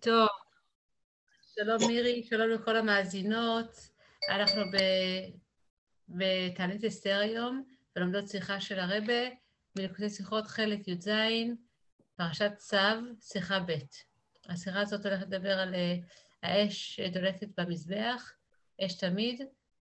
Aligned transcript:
טוב, 0.00 0.28
שלום 1.54 1.76
מירי, 1.88 2.22
שלום 2.22 2.50
לכל 2.50 2.76
המאזינות. 2.76 3.76
אנחנו 4.30 4.62
בתענית 6.08 6.84
אסתר 6.84 7.18
היום, 7.18 7.64
ולומדות 7.96 8.28
שיחה 8.28 8.60
של 8.60 8.78
הרבה, 8.78 9.28
מלקוטי 9.78 10.10
שיחות 10.10 10.46
חלק 10.46 10.88
י"ז, 10.88 11.08
פרשת 12.16 12.52
צו, 12.56 12.76
שיחה 13.20 13.60
ב'. 13.60 13.72
השיחה 14.48 14.80
הזאת 14.80 15.06
הולכת 15.06 15.26
לדבר 15.26 15.58
על 15.58 15.74
אה, 15.74 15.96
האש 16.42 17.00
דולקת 17.00 17.48
במזבח, 17.60 18.32
אש 18.80 18.96
תמיד, 18.96 19.40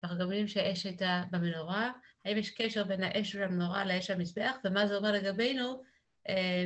אנחנו 0.03 0.17
גם 0.17 0.25
יודעים 0.25 0.47
שהאש 0.47 0.85
הייתה 0.85 1.23
במנורה. 1.31 1.91
האם 2.25 2.37
יש 2.37 2.51
קשר 2.51 2.83
בין 2.83 3.03
האש 3.03 3.35
והמנורה 3.35 3.85
לאש 3.85 4.09
המזבח, 4.09 4.55
ומה 4.65 4.87
זה 4.87 4.95
אומר 4.95 5.11
לגבינו, 5.11 5.83
אה, 6.29 6.65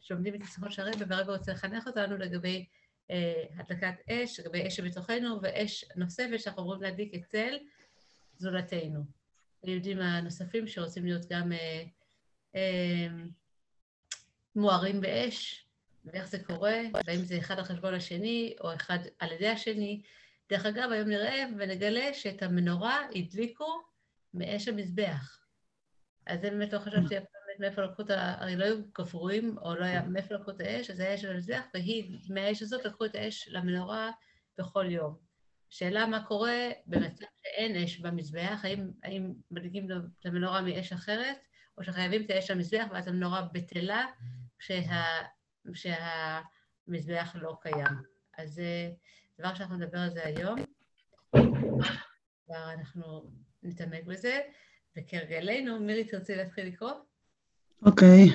שלומדים 0.00 0.34
את 0.34 0.42
השיחות 0.42 0.72
של 0.72 0.82
הרבה, 0.82 1.04
והרבה 1.08 1.36
רוצה 1.36 1.52
לחנך 1.52 1.86
אותנו 1.86 2.16
לגבי 2.16 2.66
הדלקת 3.56 3.94
אש, 4.10 4.40
לגבי 4.40 4.68
אש 4.68 4.76
שבתוכנו, 4.76 5.38
ואש 5.42 5.84
נוספת 5.96 6.40
שאנחנו 6.40 6.62
אמורים 6.62 6.82
להדליק 6.82 7.14
אצל 7.14 7.58
זולתנו. 8.38 9.04
היהודים 9.62 10.00
הנוספים 10.00 10.66
שרוצים 10.66 11.04
להיות 11.04 11.26
גם 11.30 11.52
אה, 11.52 11.84
אה, 12.54 13.06
מוארים 14.56 15.00
באש, 15.00 15.66
ואיך 16.04 16.28
זה 16.28 16.44
קורה, 16.44 16.80
והאם 17.06 17.24
זה 17.24 17.38
אחד 17.38 17.58
על 17.58 17.64
חשבון 17.64 17.94
השני, 17.94 18.54
או 18.60 18.74
אחד 18.74 18.98
על 19.18 19.32
ידי 19.32 19.48
השני. 19.48 20.02
דרך 20.50 20.66
אגב, 20.66 20.90
היום 20.92 21.08
נראה 21.08 21.44
ונגלה 21.58 22.14
שאת 22.14 22.42
המנורה 22.42 23.00
הדליקו 23.14 23.82
מאש 24.34 24.68
המזבח. 24.68 25.38
אז 26.26 26.40
זה 26.40 26.50
באמת 26.50 26.72
לא 26.72 26.78
חשבתי 26.78 27.16
מאיפה 27.58 27.82
לקחו 27.82 28.02
את 28.02 28.10
ה... 28.10 28.34
הרי 28.38 28.56
לא 28.56 28.64
היו 28.64 28.76
גפרורים, 28.98 29.58
או 29.58 29.74
לא 29.74 29.84
היה 29.84 30.02
מאיפה 30.02 30.34
לקחו 30.34 30.50
את 30.50 30.60
האש, 30.60 30.90
אז 30.90 31.00
היה 31.00 31.14
אש 31.14 31.24
על 31.24 31.32
המזבח, 31.32 31.62
והיא, 31.74 32.18
מהאש 32.28 32.62
הזאת 32.62 32.84
לקחו 32.84 33.04
את 33.04 33.14
האש 33.14 33.48
למנורה 33.48 34.10
בכל 34.58 34.90
יום. 34.90 35.16
שאלה 35.70 36.06
מה 36.06 36.24
קורה 36.24 36.70
במצב 36.86 37.24
שאין 37.42 37.76
אש 37.76 37.98
במזבח, 37.98 38.60
האם, 38.62 38.90
האם 39.02 39.34
מדליקים 39.50 39.88
למנורה 40.24 40.62
מאש 40.62 40.92
אחרת, 40.92 41.36
או 41.78 41.84
שחייבים 41.84 42.24
את 42.24 42.30
האש 42.30 42.50
למזבח 42.50 42.84
ואז 42.90 43.08
המנורה 43.08 43.42
בטלה 43.52 44.06
כשה, 44.58 44.80
כשהמזבח 45.72 47.36
לא 47.40 47.56
קיים. 47.60 47.96
אז 48.38 48.50
זה 48.54 48.90
דבר 49.38 49.54
שאנחנו 49.54 49.76
נדבר 49.76 49.98
על 49.98 50.10
זה 50.10 50.24
היום. 50.24 50.58
כבר 52.46 52.72
אנחנו 52.72 53.30
נתעמק 53.62 54.04
בזה, 54.04 54.40
וכהרגלנו, 54.96 55.80
מירי, 55.80 56.04
תרצי 56.04 56.36
להתחיל 56.36 56.66
לקרוא? 56.66 56.92
אוקיי. 57.84 58.30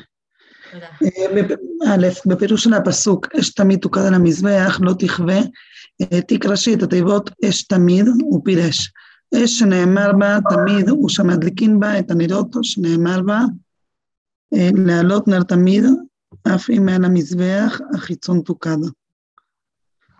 א', 1.87 2.07
בפירוש 2.25 2.63
של 2.63 2.73
הפסוק, 2.73 3.35
אש 3.35 3.49
תמיד 3.49 3.79
תוקד 3.79 4.01
על 4.01 4.13
המזבח, 4.13 4.79
לא 4.81 4.93
תכבה, 4.99 5.39
תיק 6.27 6.45
ראשי 6.45 6.73
את 6.73 6.83
התיבות 6.83 7.29
אש 7.45 7.63
תמיד, 7.63 8.05
הוא 8.21 8.41
פירש. 8.45 8.91
אש 9.35 9.59
שנאמר 9.59 10.11
בה 10.19 10.37
תמיד, 10.49 10.89
הוא 10.89 11.09
שמדליקין 11.09 11.79
בה 11.79 11.99
את 11.99 12.11
הנרות 12.11 12.47
שנאמר 12.61 13.21
בה, 13.21 13.41
להעלות 14.85 15.27
נר 15.27 15.43
תמיד, 15.43 15.83
אף 16.55 16.69
אם 16.69 16.89
על 16.89 17.05
המזבח 17.05 17.79
החיצון 17.93 18.41
תוקד. 18.41 18.77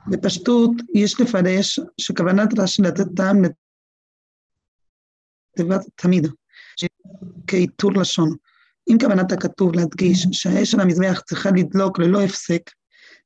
בפשטות, 0.07 0.71
יש 0.95 1.21
לפרש 1.21 1.79
שכוונת 1.97 2.59
רש"י 2.59 2.81
לתת 2.81 3.07
טעם 3.15 3.37
לתיבת 5.55 5.81
תמיד, 5.95 6.27
כעיטור 7.47 7.93
לשון. 7.93 8.35
אם 8.89 8.97
כוונת 8.99 9.31
הכתוב 9.31 9.75
להדגיש 9.75 10.27
שהאש 10.31 10.73
על 10.73 10.79
המזבח 10.79 11.21
צריכה 11.25 11.49
לדלוק 11.51 11.99
ללא 11.99 12.21
הפסק, 12.21 12.61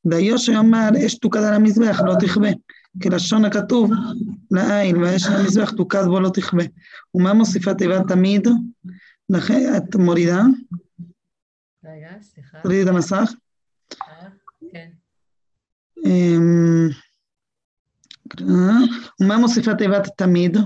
והיושר 0.06 0.52
יאמר 0.52 0.90
אש 1.06 1.16
תוקד 1.16 1.40
על 1.40 1.54
המזבח 1.54 2.02
לא 2.06 2.16
תכבה, 2.20 2.50
כלשון 3.04 3.46
הכתוב 3.46 3.92
לעין, 4.52 4.98
והאש 4.98 5.28
על 5.28 5.34
המזבח 5.34 5.72
תוקד 5.72 6.04
בו 6.06 6.20
לא 6.20 6.30
תכבה. 6.34 6.64
ומה 7.16 7.34
מוסיפה 7.34 7.74
תיבת 7.74 8.08
תמיד? 8.08 8.48
לכן 9.30 9.74
את 9.78 9.96
מורידה? 9.96 10.42
רגע, 11.84 12.10
סליחה. 12.22 12.58
תורידי 12.64 12.84
את 12.84 12.88
המסך. 12.88 13.32
כן. 14.72 14.90
אמ, 16.06 16.90
ומה 19.20 19.38
מוסיפה 19.38 19.76
תיבת 19.76 20.08
תמיד? 20.18 20.58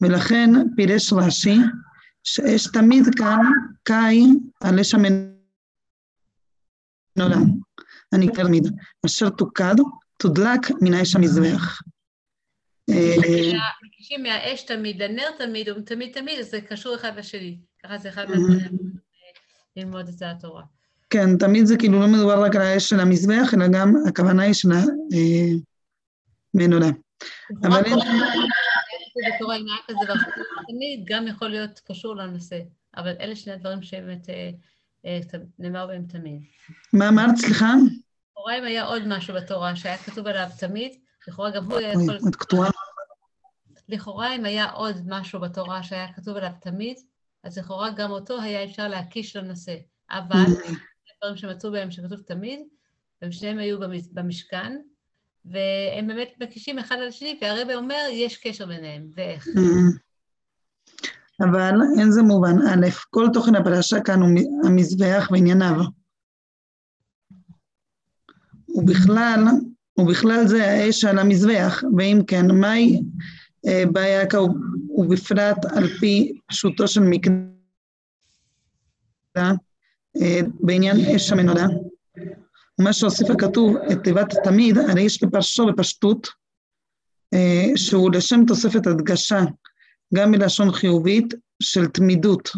ולכן 0.00 0.50
פירש 0.76 1.12
רש"י 1.12 1.58
שיש 2.24 2.66
תמיד 2.72 3.04
כאן 3.16 3.38
קאי 3.82 4.22
על 4.60 4.80
אש 4.80 4.94
המנורה, 4.94 5.36
אני 8.12 8.28
תלמיד, 8.28 8.68
אשר 9.06 9.30
תוקד, 9.30 9.74
תודלק 10.18 10.60
מן 10.80 10.94
האש 10.94 11.16
המזבח. 11.16 11.80
מקישים 13.82 14.22
מהאש 14.22 14.62
תמיד 14.62 15.02
לנר 15.02 15.30
תמיד, 15.38 15.68
תמיד 15.86 16.12
תמיד, 16.12 16.42
זה 16.42 16.60
קשור 16.60 16.94
אחד 16.94 17.18
לשני. 17.18 17.58
ככה 17.84 17.98
זה 17.98 18.08
אחד 18.08 18.26
ללמוד 19.76 20.08
את 20.08 20.22
התורה. 20.22 20.62
כן, 21.10 21.38
תמיד 21.38 21.66
זה 21.66 21.76
כאילו 21.76 22.00
לא 22.00 22.06
מדובר 22.06 22.44
רק 22.44 22.56
על 22.56 22.62
האש 22.62 22.88
של 22.88 23.00
המזבח, 23.00 23.54
אלא 23.54 23.66
גם 23.72 23.94
הכוונה 24.08 24.42
היא 24.42 24.54
של 24.54 24.68
המנורה. 26.54 26.88
אבל 27.64 27.82
בתורה 29.34 29.56
אם 29.56 29.66
היה 29.66 29.76
כזה 29.86 29.98
דבר 30.04 30.14
תמיד 30.68 31.04
גם 31.04 31.26
יכול 31.26 31.48
להיות 31.48 31.80
קשור 31.84 32.16
לנושא, 32.16 32.60
אבל 32.96 33.12
אלה 33.20 33.36
שני 33.36 33.52
הדברים 33.52 33.82
שבאמת 33.82 34.30
אה, 34.30 34.50
אה, 35.06 35.20
נאמר 35.58 35.86
בהם 35.86 36.06
תמיד. 36.06 36.42
מה 36.92 37.08
אמרת? 37.08 37.36
סליחה? 37.36 37.72
לכאורה 38.32 38.54
היה 38.54 38.84
עוד 38.84 39.02
משהו 39.06 39.34
בתורה 39.34 39.76
שהיה 39.76 39.98
כתוב 39.98 40.26
עליו 40.26 40.48
תמיד, 40.58 40.92
לכאורה 41.28 41.50
גם 41.50 41.64
הוא 41.64 41.78
היה 41.78 41.92
יכול... 41.92 42.18
את 42.28 42.36
קטועה. 42.36 42.70
לכאורה 43.88 44.36
אם 44.36 44.44
היה 44.44 44.70
עוד 44.70 44.96
משהו 45.06 45.40
בתורה 45.40 45.82
שהיה 45.82 46.12
כתוב 46.12 46.36
עליו 46.36 46.52
תמיד, 46.60 46.96
אז 47.44 47.58
לכאורה 47.58 47.90
גם 47.90 48.10
אותו 48.10 48.40
היה 48.40 48.64
אפשר 48.64 48.88
להקיש 48.88 49.36
לנושא. 49.36 49.76
אבל 50.10 50.44
דברים 51.22 51.36
שמצאו 51.36 51.72
בהם 51.72 51.90
שכתוב 51.90 52.20
תמיד, 52.20 52.60
והם 53.22 53.32
שניהם 53.32 53.58
היו 53.58 53.78
במשכן, 54.12 54.78
והם 55.44 56.06
באמת 56.06 56.28
מקישים 56.40 56.78
אחד 56.78 56.96
על 56.96 57.08
השני, 57.08 57.38
והרבה 57.42 57.74
אומר, 57.74 58.04
יש 58.10 58.36
קשר 58.36 58.66
ביניהם, 58.66 59.06
ואיך. 59.14 59.48
אבל 61.40 61.74
אין 61.98 62.10
זה 62.10 62.22
מובן. 62.22 62.56
א', 62.68 62.86
כל 63.10 63.26
תוכן 63.32 63.54
הפרשה 63.54 64.00
כאן 64.00 64.20
הוא 64.20 64.28
המזבח 64.64 65.28
וענייניו. 65.32 65.76
ובכלל, 68.68 69.44
ובכלל 69.98 70.46
זה 70.46 70.64
האש 70.64 71.04
על 71.04 71.18
המזבח, 71.18 71.82
ואם 71.96 72.20
כן, 72.26 72.50
מהי 72.50 73.00
אה, 73.66 73.84
בעיה 73.92 74.26
ובפרט 74.96 75.64
על 75.64 75.88
פי 75.88 76.32
פשוטו 76.46 76.88
של 76.88 77.00
מקרא 77.00 77.32
אה, 80.16 80.40
בעניין 80.60 80.96
אש 81.16 81.32
המנורה? 81.32 81.66
ומה 82.82 82.92
שהוסיף 82.92 83.30
הכתוב 83.30 83.76
את 83.76 84.04
תיבת 84.04 84.34
תמיד, 84.44 84.78
הרי 84.78 85.02
יש 85.02 85.22
לפרשו 85.22 85.66
בפשטות, 85.66 86.28
אה, 87.34 87.66
שהוא 87.76 88.12
לשם 88.12 88.44
תוספת 88.46 88.86
הדגשה, 88.86 89.40
גם 90.14 90.30
מלשון 90.30 90.72
חיובית, 90.72 91.34
של 91.62 91.86
תמידות. 91.86 92.50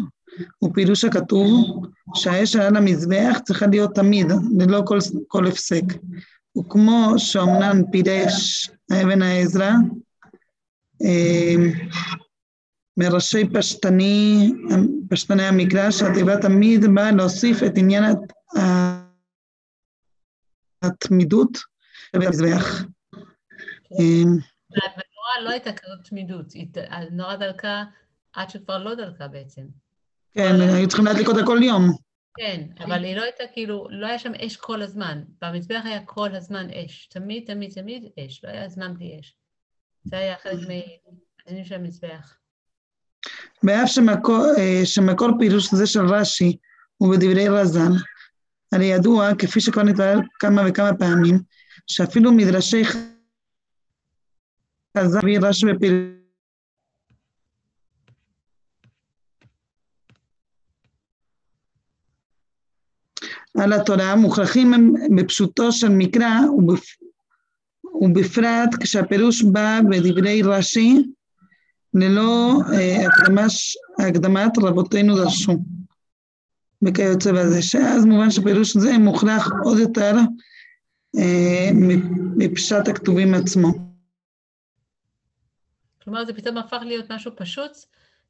ופירוש 0.63 1.03
הכתוב 1.03 1.85
שהאש 2.15 2.55
על 2.55 2.75
המזבח 2.75 3.37
צריכה 3.45 3.67
להיות 3.67 3.95
תמיד, 3.95 4.27
ללא 4.59 4.81
כל, 4.85 4.97
כל 5.27 5.47
הפסק. 5.47 5.83
וכמו 6.57 7.13
שאומנם 7.17 7.81
פירש 7.91 8.69
אבן 8.91 9.21
העזרא, 9.21 9.71
אה, 11.03 11.55
מראשי 12.97 13.49
פשטני, 13.53 14.51
פשטני 15.09 15.43
המקרא, 15.43 15.91
שהתיבה 15.91 16.37
תמיד 16.37 16.85
באה 16.85 17.11
להוסיף 17.11 17.63
את 17.63 17.77
עניין 17.77 18.03
התמידות 20.87 21.57
במזבח. 22.13 22.83
הנורה 24.71 25.41
לא 25.43 25.49
הייתה 25.49 25.73
כזאת 25.73 25.99
תמידות, 26.03 26.45
הנורה 26.89 27.37
דלקה 27.37 27.83
עד 28.33 28.49
שכבר 28.49 28.77
לא 28.77 28.95
דלקה 28.95 29.27
בעצם. 29.27 29.61
כן, 30.33 30.55
היו 30.61 30.87
צריכים 30.87 31.05
להדליק 31.05 31.27
אותה 31.27 31.45
כל 31.45 31.59
יום. 31.63 31.91
כן, 32.37 32.61
אבל 32.79 33.03
היא 33.03 33.15
לא 33.15 33.23
הייתה 33.23 33.43
כאילו, 33.53 33.87
לא 33.89 34.07
היה 34.07 34.19
שם 34.19 34.31
אש 34.45 34.57
כל 34.57 34.81
הזמן. 34.81 35.23
במזבח 35.41 35.81
היה 35.83 36.05
כל 36.05 36.35
הזמן 36.35 36.67
אש. 36.69 37.07
תמיד, 37.07 37.43
תמיד, 37.47 37.71
תמיד 37.73 38.03
אש. 38.19 38.43
לא 38.43 38.49
היה 38.49 38.69
זמן 38.69 38.93
בלי 38.93 39.19
אש. 39.19 39.35
זה 40.03 40.17
היה 40.17 40.35
חלק 40.43 40.59
מהדינים 40.59 41.65
של 41.65 41.75
המזבח. 41.75 42.37
ואף 43.63 43.89
שמקור, 43.89 44.45
אה, 44.57 44.81
שמקור 44.85 45.29
פירוש 45.39 45.73
זה 45.73 45.87
של 45.87 46.05
רש"י 46.05 46.57
ובדברי 47.01 47.49
רזן, 47.49 47.91
הרי 48.75 48.85
ידוע, 48.85 49.35
כפי 49.37 49.61
שכבר 49.61 49.83
נתברר 49.83 50.19
כמה 50.39 50.61
וכמה 50.67 50.93
פעמים, 50.93 51.39
שאפילו 51.87 52.31
מדרשי 52.31 52.83
חז"ל 54.97 55.19
רש"י 55.41 55.65
בפיר... 55.65 55.93
על 63.57 63.73
התורה, 63.73 64.15
מוכרחים 64.15 64.73
הם 64.73 64.93
בפשוטו 65.15 65.71
של 65.71 65.89
מקרא 65.89 66.39
ובפרט 68.01 68.69
כשהפירוש 68.79 69.43
בא 69.43 69.79
בדברי 69.89 70.41
רש"י 70.41 71.03
ללא 71.93 72.59
אה, 72.73 73.05
הקדמת 74.07 74.57
רבותינו 74.57 75.15
דרשו. 75.15 75.74
וכיוצא 76.85 77.31
בזה, 77.31 77.61
שאז 77.61 78.05
מובן 78.05 78.31
שפירוש 78.31 78.77
זה 78.77 78.97
מוכרח 78.97 79.51
עוד 79.63 79.79
יותר 79.79 80.15
אה, 81.17 81.69
מפשט 82.37 82.87
הכתובים 82.87 83.33
עצמו. 83.33 83.71
כלומר, 86.03 86.25
זה 86.25 86.33
פתאום 86.33 86.57
הפך 86.57 86.79
להיות 86.85 87.11
משהו 87.11 87.31
פשוט, 87.35 87.71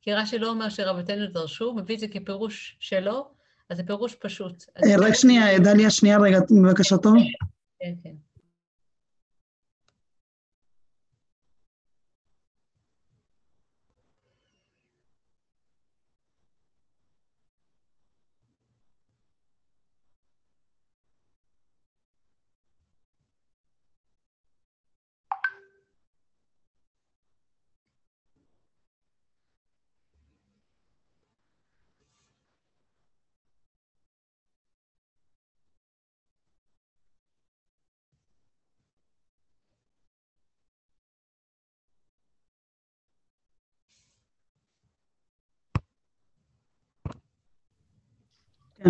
כי 0.02 0.14
רש"י 0.14 0.40
לא 0.40 0.50
אומר 0.50 0.70
שרבותינו 0.70 1.28
דרשו, 1.28 1.66
הוא 1.66 1.76
מביא 1.76 1.96
את 1.96 2.00
זה 2.00 2.08
כפירוש 2.08 2.78
שלו, 2.80 3.28
אז 3.70 3.78
זה 3.78 3.84
פירוש 3.84 4.16
פשוט. 4.16 4.64
אה, 4.84 4.96
רק 5.00 5.14
שנייה, 5.14 5.60
דליה, 5.60 5.90
שנייה 5.90 6.20
רגע, 6.20 6.40
בבקשה 6.64 6.98
טוב. 6.98 7.16
כן, 7.80 7.94
כן. 8.04 8.35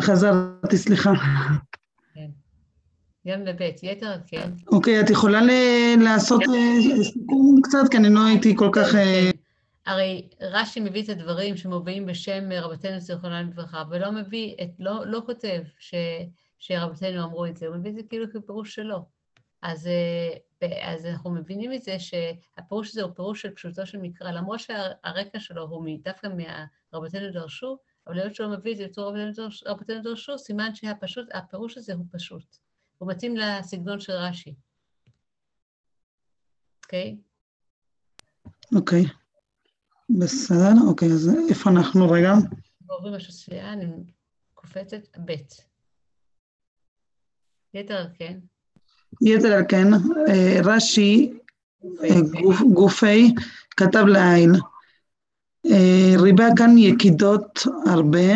חזרתי, 0.02 0.78
סליחה. 0.78 1.12
כן. 2.14 2.30
גם 3.28 3.46
לבית, 3.46 3.84
יתר 3.84 4.16
כן. 4.28 4.52
אוקיי, 4.68 5.02
את 5.02 5.10
יכולה 5.10 5.40
לעשות 5.98 6.42
אה, 6.42 7.04
סיכום 7.04 7.60
קצת? 7.64 7.92
כי 7.92 7.98
אני 7.98 8.10
לא 8.10 8.26
הייתי 8.26 8.56
כל 8.58 8.70
כך... 8.74 8.96
אה, 8.96 9.32
כן. 9.32 9.38
הרי 9.86 10.30
רש"י 10.42 10.80
מביא 10.80 11.04
את 11.04 11.10
הדברים 11.10 11.58
שמובאים 11.58 12.06
בשם 12.06 12.52
רבתנו 12.52 13.00
זיכרונה 13.00 13.42
לברכה, 13.42 13.84
ולא 13.90 14.12
מביא, 14.12 14.56
את, 14.64 14.70
לא, 14.80 15.06
לא 15.06 15.22
כותב 15.26 15.62
ש, 15.80 15.96
שרבתנו 16.60 17.24
אמרו 17.24 17.46
את 17.46 17.58
זה, 17.58 17.68
הוא 17.68 17.76
מביא 17.76 17.92
את 17.92 17.96
זה 17.96 18.02
כאילו 18.10 18.26
כפירוש 18.34 18.76
שלו. 18.76 19.06
אז, 19.62 19.88
אה, 19.88 20.38
אז 20.82 21.06
אנחנו 21.06 21.32
מבינים 21.32 21.74
את 21.74 21.82
זה 21.82 21.98
שהפירוש 22.00 22.90
הזה 22.90 23.04
הוא 23.04 23.12
פירוש 23.16 23.42
של 23.42 23.50
פשוטו 23.50 23.86
של 23.86 23.98
מקרא, 23.98 24.32
למרות 24.32 24.60
שהרקע 24.60 25.40
שלו 25.40 25.64
הוא 25.64 25.88
דווקא 26.04 26.28
מהרבתנו 26.28 27.32
דרשו, 27.32 27.78
אבל 28.08 28.20
היות 28.20 28.36
שהוא 28.36 28.54
מביא 28.58 28.72
את 28.72 28.78
זה 28.78 28.88
בתור 28.88 29.16
רבותינו 29.66 30.02
דרשו, 30.02 30.38
סימן 30.38 30.76
שהפירוש 30.76 31.78
הזה 31.78 31.94
הוא 31.94 32.06
פשוט. 32.12 32.58
הוא 32.98 33.10
מתאים 33.10 33.38
לסגנון 33.38 34.00
של 34.00 34.14
רש"י. 34.14 34.56
אוקיי? 36.84 37.18
אוקיי. 38.76 39.04
בסדר, 40.10 40.74
אוקיי, 40.88 41.08
אז 41.08 41.30
איפה 41.50 41.70
אנחנו 41.70 42.10
רגע? 42.10 42.34
עוברים 42.88 43.14
לשספייה, 43.14 43.74
אני 43.74 43.86
קופצת, 44.54 45.18
ב'. 45.26 45.32
יתר 47.74 47.94
על 47.94 48.08
כן. 48.14 48.40
יתר 49.22 49.54
על 49.54 49.64
כן, 49.70 49.94
אה, 50.28 50.60
רש"י, 50.64 51.34
אה, 52.04 52.16
גופי, 52.74 53.34
כתב 53.78 54.06
לעין. 54.08 54.52
אה, 55.72 56.14
ריבה 56.18 56.48
כאן 56.56 56.78
יקידות 56.78 57.68
הרבה 57.86 58.34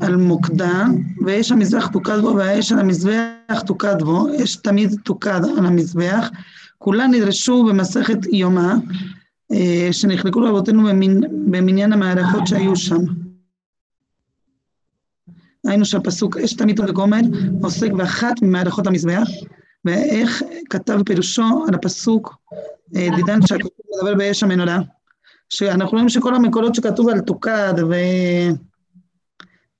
על 0.00 0.16
מוקדה, 0.16 0.84
ואש 1.26 1.52
המזבח 1.52 1.86
תוקד 1.86 2.18
בו 2.20 2.34
והאש 2.36 2.72
על 2.72 2.78
המזבח 2.78 3.60
תוקד 3.66 4.02
בו, 4.02 4.26
אש 4.42 4.56
תמיד 4.56 4.94
תוקד 5.04 5.40
על 5.58 5.66
המזבח, 5.66 6.30
כולן 6.78 7.10
נדרשו 7.10 7.64
במסכת 7.64 8.18
יומא, 8.32 8.74
אה, 9.52 9.88
שנחלקו 9.92 10.40
רבותינו 10.40 10.82
במניין 11.50 11.92
המערכות 11.92 12.46
שהיו 12.46 12.76
שם. 12.76 13.00
היינו 15.66 15.84
שהפסוק 15.84 16.36
אש 16.36 16.52
תמיד 16.52 16.80
וגומל 16.80 17.22
עוסק 17.62 17.92
באחת 17.92 18.42
ממערכות 18.42 18.86
המזבח, 18.86 19.28
ואיך 19.84 20.42
כתב 20.70 21.02
פירושו 21.06 21.64
על 21.68 21.74
הפסוק 21.74 22.36
אה, 22.96 23.08
דידן 23.16 23.46
שהכתוב 23.46 23.70
מדבר 23.96 24.14
באש 24.14 24.42
המנורה. 24.42 24.78
שאנחנו 25.48 25.90
רואים 25.90 26.08
שכל 26.08 26.34
המקורות 26.34 26.74
שכתוב 26.74 27.08
על 27.08 27.20
תוקד 27.20 27.74
ו... 27.90 27.94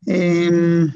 אמ, 0.09 0.87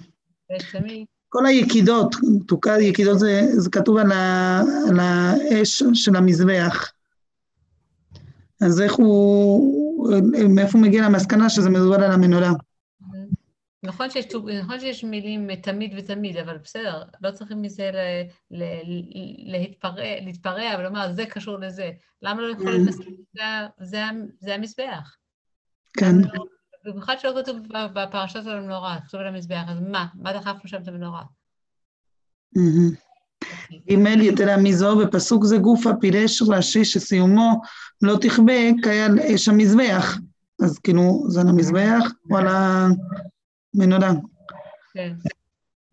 כל 1.28 1.46
היקידות, 1.46 2.16
תוקד 2.46 2.78
יקידות 2.80 3.18
זה, 3.18 3.42
זה 3.52 3.70
כתוב 3.70 3.96
על, 3.96 4.12
ה, 4.12 4.60
על 4.88 5.00
האש 5.00 5.82
של 5.94 6.16
המזבח. 6.16 6.92
אז 8.60 8.80
איך 8.80 8.94
הוא, 8.94 10.10
מאיפה 10.48 10.78
הוא 10.78 10.86
מגיע 10.86 11.02
למסקנה 11.02 11.50
שזה 11.50 11.70
מדובר 11.70 12.04
על 12.04 12.12
המנורה? 12.12 12.52
נכון 13.88 14.10
שיש, 14.10 14.26
נכון 14.62 14.80
שיש 14.80 15.04
מילים 15.04 15.54
תמיד 15.54 15.94
ותמיד, 15.96 16.36
אבל 16.36 16.58
בסדר, 16.58 17.02
לא 17.22 17.30
צריכים 17.30 17.62
מזה 17.62 17.90
ל, 17.92 17.98
ל, 18.50 18.64
להתפרע, 19.52 20.20
להתפרע 20.20 20.78
ולומר, 20.78 21.12
זה 21.12 21.26
קשור 21.26 21.58
לזה. 21.58 21.90
למה 22.22 22.42
לא 22.42 22.52
יכול 22.52 22.70
להיות 22.70 22.92
זה, 23.34 23.42
זה, 23.80 24.02
זה 24.40 24.54
המזבח? 24.54 25.16
כן. 25.98 26.14
במיוחד 26.84 27.18
שלא 27.18 27.40
כתוב 27.42 27.56
בפרשת 27.94 28.46
על 28.46 28.58
המנורה, 28.58 28.98
כתוב 29.06 29.20
על 29.20 29.26
המזבח, 29.26 29.62
אז 29.68 29.80
מה? 29.80 30.06
מה 30.14 30.32
דחפנו 30.32 30.68
שם 30.68 30.82
את 30.82 30.88
המנורה? 30.88 31.22
ג' 33.90 34.22
יתרה 34.22 34.56
מזו, 34.56 34.98
בפסוק 34.98 35.44
זה 35.44 35.58
גופה 35.58 35.90
פירש 36.00 36.42
רש"י 36.48 36.84
שסיומו 36.84 37.60
לא 38.02 38.16
תכבה 38.20 38.82
כעל 38.82 39.18
אש 39.20 39.48
המזבח. 39.48 40.18
אז 40.62 40.78
כאילו, 40.78 41.24
זה 41.28 41.40
על 41.40 41.48
המזבח 41.48 42.12
או 42.30 42.36
על 42.36 42.46
ה... 42.46 42.86
מנודה. 43.74 44.10
כן. 44.92 45.14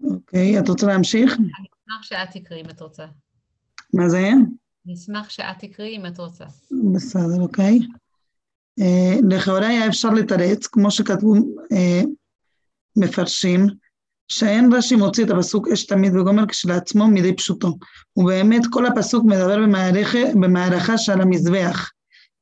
אוקיי, 0.03 0.59
את 0.59 0.69
רוצה 0.69 0.87
להמשיך? 0.87 1.33
אני 1.33 1.47
אשמח 1.47 2.03
שאת 2.03 2.29
תקראי 2.31 2.61
אם 2.61 2.69
את 2.69 2.81
רוצה. 2.81 3.05
מה 3.93 4.09
זה? 4.09 4.29
אני 4.85 4.93
אשמח 4.93 5.29
שאת 5.29 5.59
תקראי 5.59 5.97
אם 5.97 6.05
את 6.05 6.19
רוצה. 6.19 6.45
בסדר, 6.93 7.41
אוקיי. 7.41 7.79
אה, 8.81 9.15
לכאורה 9.29 9.67
היה 9.67 9.87
אפשר 9.87 10.09
לתרץ, 10.09 10.67
כמו 10.67 10.91
שכתבו 10.91 11.33
אה, 11.71 12.01
מפרשים, 12.95 13.67
שאין 14.27 14.73
רש"י 14.73 14.95
מוציא 14.95 15.25
את 15.25 15.29
הפסוק 15.29 15.67
אש 15.67 15.85
תמיד 15.85 16.15
וגומר 16.15 16.45
כשלעצמו 16.47 17.07
מדי 17.07 17.35
פשוטו. 17.35 17.77
ובאמת 18.17 18.61
כל 18.71 18.85
הפסוק 18.85 19.25
מדבר 19.25 19.57
במערכה 20.33 20.97
שעל 20.97 21.21
המזבח, 21.21 21.91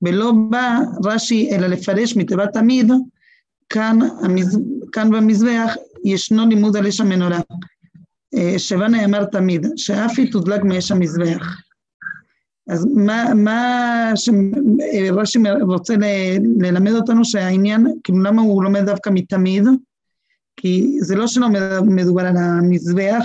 ולא 0.02 0.32
בא 0.50 0.78
רש"י 1.06 1.50
אלא 1.56 1.68
לפרש 1.68 2.18
מתיבת 2.18 2.54
תמיד 2.54 2.92
כאן, 3.74 4.00
המז... 4.22 4.60
כאן 4.92 5.10
במזבח 5.10 5.76
ישנו 6.06 6.48
לימוד 6.48 6.78
על 6.78 6.88
אש 6.88 7.02
המנורה, 7.02 7.40
אה, 8.36 8.60
שבה 8.60 8.88
נאמר 8.88 9.26
תמיד, 9.26 9.68
שאף 9.76 10.14
היא 10.18 10.32
תודלק 10.32 10.64
מאש 10.64 10.92
המזבח. 10.92 11.58
אז 12.70 12.86
מה, 12.96 13.34
מה 13.36 14.12
שרש"י 14.16 15.40
רוצה 15.62 15.96
ל, 15.96 16.04
ללמד 16.60 16.92
אותנו 16.92 17.26
שהעניין, 17.26 17.88
כאילו 18.04 18.24
למה 18.24 18.42
הוא 18.42 18.64
לומד 18.64 18.86
דווקא 18.86 19.10
מתמיד? 19.14 19.64
כי 20.58 20.98
זה 21.02 21.16
לא 21.16 21.28
שלא 21.28 21.48
מדובר 21.86 22.26
על 22.26 22.38
המזבח, 22.38 23.24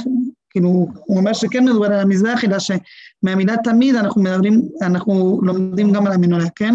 כאילו 0.50 0.68
הוא 0.68 1.18
אומר 1.18 1.32
שכן 1.32 1.64
מדובר 1.64 1.86
על 1.86 2.00
המזבח, 2.00 2.44
אלא 2.44 2.56
שמהמילה 2.58 3.54
תמיד 3.64 3.94
אנחנו 3.94 4.22
מדברים, 4.22 4.62
אנחנו 4.82 5.40
לומדים 5.42 5.92
גם 5.92 6.06
על 6.06 6.12
המנורה, 6.12 6.48
כן? 6.56 6.74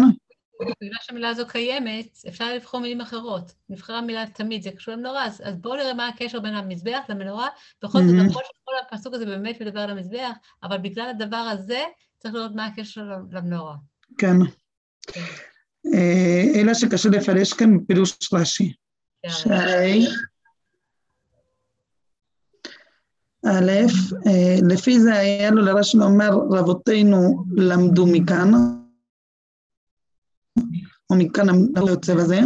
בגלל 0.60 0.98
שהמילה 1.02 1.28
הזו 1.28 1.46
קיימת, 1.46 2.18
אפשר 2.28 2.54
לבחור 2.54 2.80
מילים 2.80 3.00
אחרות. 3.00 3.52
נבחרה 3.68 4.00
מילה 4.00 4.24
תמיד, 4.26 4.62
זה 4.62 4.70
קשור 4.70 4.94
למנורה, 4.94 5.26
אז, 5.26 5.42
אז 5.44 5.56
בואו 5.56 5.76
נראה 5.76 5.94
מה 5.94 6.08
הקשר 6.08 6.40
בין 6.40 6.54
המזבח 6.54 7.00
למנורה. 7.08 7.48
בכל 7.82 7.98
זאת, 7.98 8.14
למרות 8.18 8.44
שכל 8.44 8.72
הפסוק 8.86 9.14
הזה 9.14 9.26
באמת 9.26 9.62
מדבר 9.62 9.80
על 9.80 9.90
המזבח, 9.90 10.30
אבל 10.62 10.78
בגלל 10.78 11.08
הדבר 11.08 11.36
הזה, 11.36 11.82
צריך 12.18 12.34
לראות 12.34 12.54
מה 12.54 12.66
הקשר 12.66 13.02
למנורה. 13.32 13.74
כן. 14.18 14.36
כן. 15.06 15.20
אה, 15.94 16.44
אלא 16.54 16.74
שקשה 16.74 17.08
לפרש 17.08 17.52
כאן 17.52 17.78
בפירוש 17.78 18.32
רש"י. 18.32 18.72
כן. 19.22 19.28
שהרי 19.30 20.06
א', 23.46 23.70
אה, 24.26 24.56
לפי 24.68 25.00
זה 25.00 25.14
היה 25.14 25.50
לו 25.50 25.62
לרש"י 25.62 25.96
לומר, 25.96 26.30
רבותינו 26.50 27.44
למדו 27.56 28.06
מכאן, 28.06 28.52
או 31.10 31.16
מכאן 31.16 31.46
היוצא 31.76 32.14
בזה. 32.14 32.40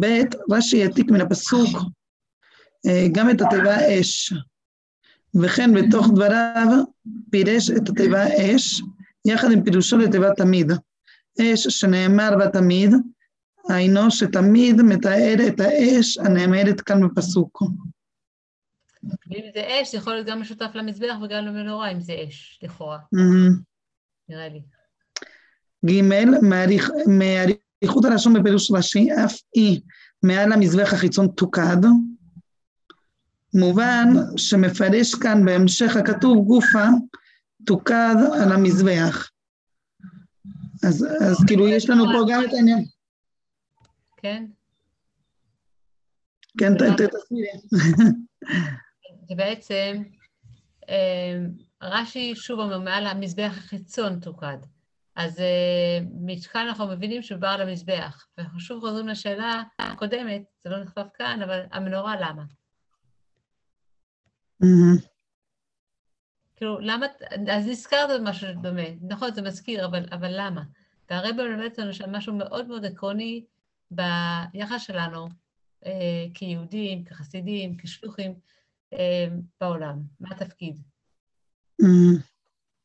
ב', 0.00 0.06
רש"י 0.50 0.82
העתיק 0.82 1.10
מן 1.10 1.20
הפסוק 1.20 1.68
אה, 2.86 3.06
גם 3.12 3.30
את 3.30 3.40
התיבה 3.40 4.00
אש, 4.00 4.32
וכן 5.42 5.70
בתוך 5.74 6.06
דבריו 6.14 6.66
פירש 7.30 7.70
את 7.70 7.88
התיבה 7.88 8.24
אש 8.26 8.82
יחד 9.24 9.48
עם 9.52 9.64
פירושו 9.64 9.98
לתיבת 9.98 10.36
תמיד. 10.36 10.72
אש 11.40 11.66
שנאמר 11.68 12.30
בה 12.38 12.48
תמיד, 12.48 12.90
היינו 13.68 14.10
שתמיד 14.10 14.82
מתאר 14.82 15.34
את 15.48 15.60
האש 15.60 16.18
הנאמרת 16.18 16.80
כאן 16.80 17.08
בפסוק. 17.08 17.62
ואם 19.30 19.44
זה 19.54 19.68
אש, 19.82 19.90
זה 19.92 19.98
יכול 19.98 20.12
להיות 20.12 20.26
גם 20.26 20.40
משותף 20.40 20.70
למזבח 20.74 21.14
וגם 21.22 21.44
למנורה, 21.44 21.92
אם 21.92 22.00
זה 22.00 22.14
אש, 22.28 22.60
לכאורה, 22.62 22.98
נראה 24.28 24.48
לי. 24.48 24.62
ג' 25.86 26.00
מאריכות 27.06 28.04
הלשון 28.04 28.32
בפירוש 28.32 28.70
רש"י, 28.70 29.08
אף 29.24 29.40
היא 29.54 29.80
מעל 30.22 30.52
המזבח 30.52 30.92
החיצון 30.92 31.28
תוקד. 31.28 31.76
מובן 33.54 34.08
שמפרש 34.36 35.14
כאן 35.14 35.44
בהמשך 35.44 35.96
הכתוב 35.96 36.46
גופה 36.46 36.86
תוקד 37.66 38.14
על 38.42 38.52
המזבח. 38.52 39.30
אז, 40.88 41.06
אז 41.20 41.36
כאילו 41.46 41.68
יש 41.68 41.90
לנו 41.90 42.04
פה 42.04 42.32
גם 42.32 42.44
את 42.44 42.52
העניין. 42.52 42.84
כן? 44.16 44.44
כן, 46.58 46.72
תסבירי. 46.74 47.48
בעצם, 49.36 50.02
אה, 50.88 51.38
רש"י 51.82 52.34
שוב 52.34 52.60
אומר, 52.60 52.78
מעל 52.78 53.06
המזבח 53.06 53.52
החיצון 53.58 54.20
תוקד. 54.20 54.58
אז 55.16 55.40
אה, 55.40 55.98
מכאן 56.20 56.66
אנחנו 56.68 56.86
מבינים 56.86 57.22
שהוא 57.22 57.38
בא 57.38 57.50
על 57.50 57.60
המזבח. 57.60 58.26
ואנחנו 58.38 58.60
שוב 58.60 58.80
חוזרים 58.80 59.08
לשאלה 59.08 59.62
הקודמת, 59.78 60.42
זה 60.64 60.70
לא 60.70 60.82
נכתב 60.82 61.06
כאן, 61.14 61.42
אבל 61.42 61.60
המנורה 61.70 62.20
למה? 62.20 62.44
כאילו, 66.56 66.78
למה, 66.80 67.06
אז 67.52 67.66
נזכרת 67.66 68.20
במשהו 68.20 68.48
דומה, 68.62 68.82
נכון, 69.02 69.34
זה 69.34 69.42
מזכיר, 69.42 69.86
אבל, 69.86 70.06
אבל 70.12 70.30
למה? 70.30 70.62
והרב 71.10 71.36
מלמד 71.36 71.64
אותנו 71.64 71.92
שם 71.92 72.12
משהו 72.12 72.34
מאוד 72.34 72.68
מאוד 72.68 72.84
עקרוני 72.84 73.44
ביחס 73.90 74.82
שלנו 74.82 75.28
אה, 75.86 76.26
כיהודים, 76.34 77.04
כחסידים, 77.04 77.76
כשלוחים 77.76 78.34
אה, 78.92 79.26
בעולם. 79.60 80.02
מה 80.20 80.28
התפקיד? 80.30 80.78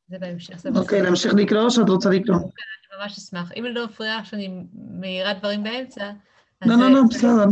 זה 0.10 0.18
בהמשך. 0.20 0.66
אוקיי, 0.76 1.02
להמשיך 1.02 1.34
לקרוא 1.34 1.62
או 1.62 1.72
שאת 1.72 1.90
רוצה 1.90 2.10
לקרוא? 2.10 2.38
אני 2.38 3.02
ממש 3.02 3.18
אשמח. 3.18 3.52
אם 3.60 3.66
לא 3.74 3.86
מפריעה 3.86 4.26
שאני 4.26 4.64
מעירה 5.00 5.34
דברים 5.34 5.64
באמצע, 5.64 6.12
לא, 6.66 6.76
לא, 6.76 6.92
לא, 6.92 7.02
בסדר. 7.10 7.46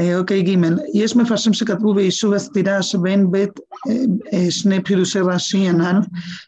אה, 0.00 0.18
אוקיי, 0.18 0.42
ג' 0.42 0.58
יש 0.94 1.16
מפרשים 1.16 1.52
שכתבו 1.52 1.94
ביישוב 1.94 2.32
הסתירה 2.32 2.82
שבין 2.82 3.30
בית 3.30 3.60
אה, 3.88 3.94
אה, 4.32 4.50
שני 4.50 4.82
פירושי 4.82 5.20
רש"י 5.20 5.68
הנ"ל, 5.68 6.00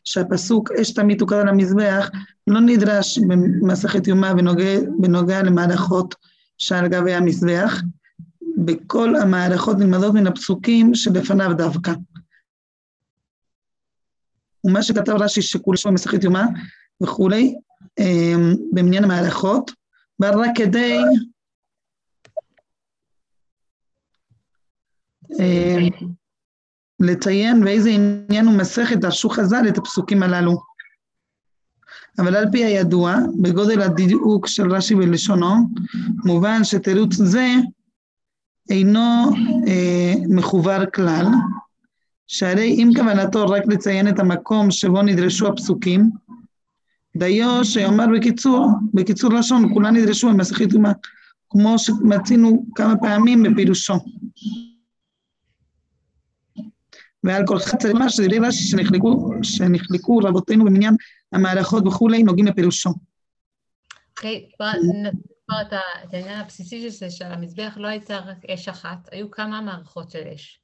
שהפסוק 0.05 0.73
אש 0.73 0.91
תמיד 0.91 1.19
תוקד 1.19 1.37
על 1.37 1.49
המזבח 1.49 2.11
לא 2.47 2.61
נדרש 2.61 3.19
במסכת 3.19 4.07
יומא 4.07 4.33
בנוגע, 4.33 4.79
בנוגע 4.99 5.43
למערכות 5.43 6.15
שעל 6.59 6.89
גבי 6.89 7.15
המזבח, 7.15 7.83
בכל 8.57 9.17
המערכות 9.17 9.79
נלמדות 9.79 10.15
מן 10.15 10.27
הפסוקים 10.27 10.95
שלפניו 10.95 11.55
דווקא. 11.57 11.93
ומה 14.65 14.83
שכתב 14.83 15.13
רש"י 15.13 15.43
שכולו 15.43 15.79
במסכת 15.87 16.25
יומא 16.25 16.43
וכולי, 17.03 17.55
במניין 18.73 19.05
המערכות, 19.05 19.71
בא 20.19 20.31
רק 20.31 20.51
כדי 20.55 20.99
אה, 25.41 25.77
לציין 27.01 27.65
באיזה 27.65 27.91
עניין 27.91 28.47
הוא 28.47 28.59
מסכת 28.59 28.97
דרשו 28.97 29.31
חז"ל 29.31 29.69
את 29.69 29.79
הפסוקים 29.79 30.23
הללו. 30.23 30.59
אבל 32.19 32.37
על 32.37 32.45
פי 32.53 32.65
הידוע, 32.65 33.17
בגודל 33.43 33.83
הדיוק 33.83 34.47
של 34.47 34.75
רש"י 34.75 34.95
בלשונו, 34.95 35.55
מובן 36.25 36.65
שתירוץ 36.65 37.15
זה 37.15 37.47
אינו 38.71 39.31
אה, 39.69 40.15
מחובר 40.29 40.85
כלל, 40.95 41.27
שהרי 42.29 42.69
אם 42.71 42.91
כוונתו 42.97 43.47
רק 43.47 43.63
לציין 43.67 44.09
את 44.09 44.19
המקום 44.19 44.71
שבו 44.71 45.03
נדרשו 45.03 45.47
הפסוקים, 45.49 46.11
דיו 47.17 47.65
שיאמר 47.65 48.05
בקיצור, 48.17 48.69
בקיצור 48.95 49.33
לשון, 49.33 49.75
כולם 49.75 49.97
נדרשו 49.97 50.29
במסכת 50.29 50.75
אומה, 50.75 50.93
כמו 51.51 51.79
שמצינו 51.79 52.67
כמה 52.75 52.97
פעמים 52.97 53.43
בפירושו. 53.43 53.95
ועל 57.25 57.43
כל 57.47 57.59
חצי 57.59 57.77
צריך 57.77 57.97
שדברי 58.09 58.39
רש"י 58.39 58.65
שנחלקו, 58.65 59.31
שנחלקו 59.43 60.19
רבותינו 60.19 60.65
במניין 60.65 60.97
המערכות 61.33 61.87
וכולי 61.87 62.23
נוגעים 62.23 62.47
לפירושו. 62.47 62.91
אוקיי, 64.11 64.49
כבר 64.57 64.71
את 65.63 66.13
העניין 66.13 66.41
הבסיסי 66.41 66.83
של 66.83 66.89
זה, 66.89 67.11
שהמזבח 67.11 67.75
לא 67.77 67.89
הייתה 67.89 68.19
רק 68.19 68.45
אש 68.45 68.69
אחת, 68.69 69.09
היו 69.13 69.31
כמה 69.31 69.61
מערכות 69.61 70.11
של 70.11 70.23
אש. 70.35 70.61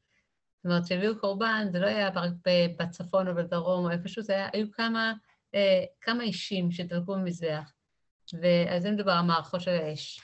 זאת 0.64 0.70
אומרת, 0.70 0.84
כשהביאו 0.84 1.18
קורבן, 1.18 1.66
זה 1.72 1.78
לא 1.78 1.86
היה 1.86 2.08
רק 2.08 2.32
בצפון 2.78 3.28
או 3.28 3.34
בדרום 3.34 3.84
או 3.84 3.90
איפשהו, 3.90 4.22
זה 4.22 4.32
היה, 4.32 4.48
היו 4.52 4.66
כמה, 4.72 5.12
אה, 5.54 5.84
כמה 6.00 6.22
אישים 6.22 6.70
שדלקו 6.70 7.14
במזבח. 7.14 7.72
ועל 8.32 8.80
זה 8.80 8.90
מדובר, 8.90 9.12
המערכות 9.12 9.60
של 9.60 9.70
האש. 9.70 10.20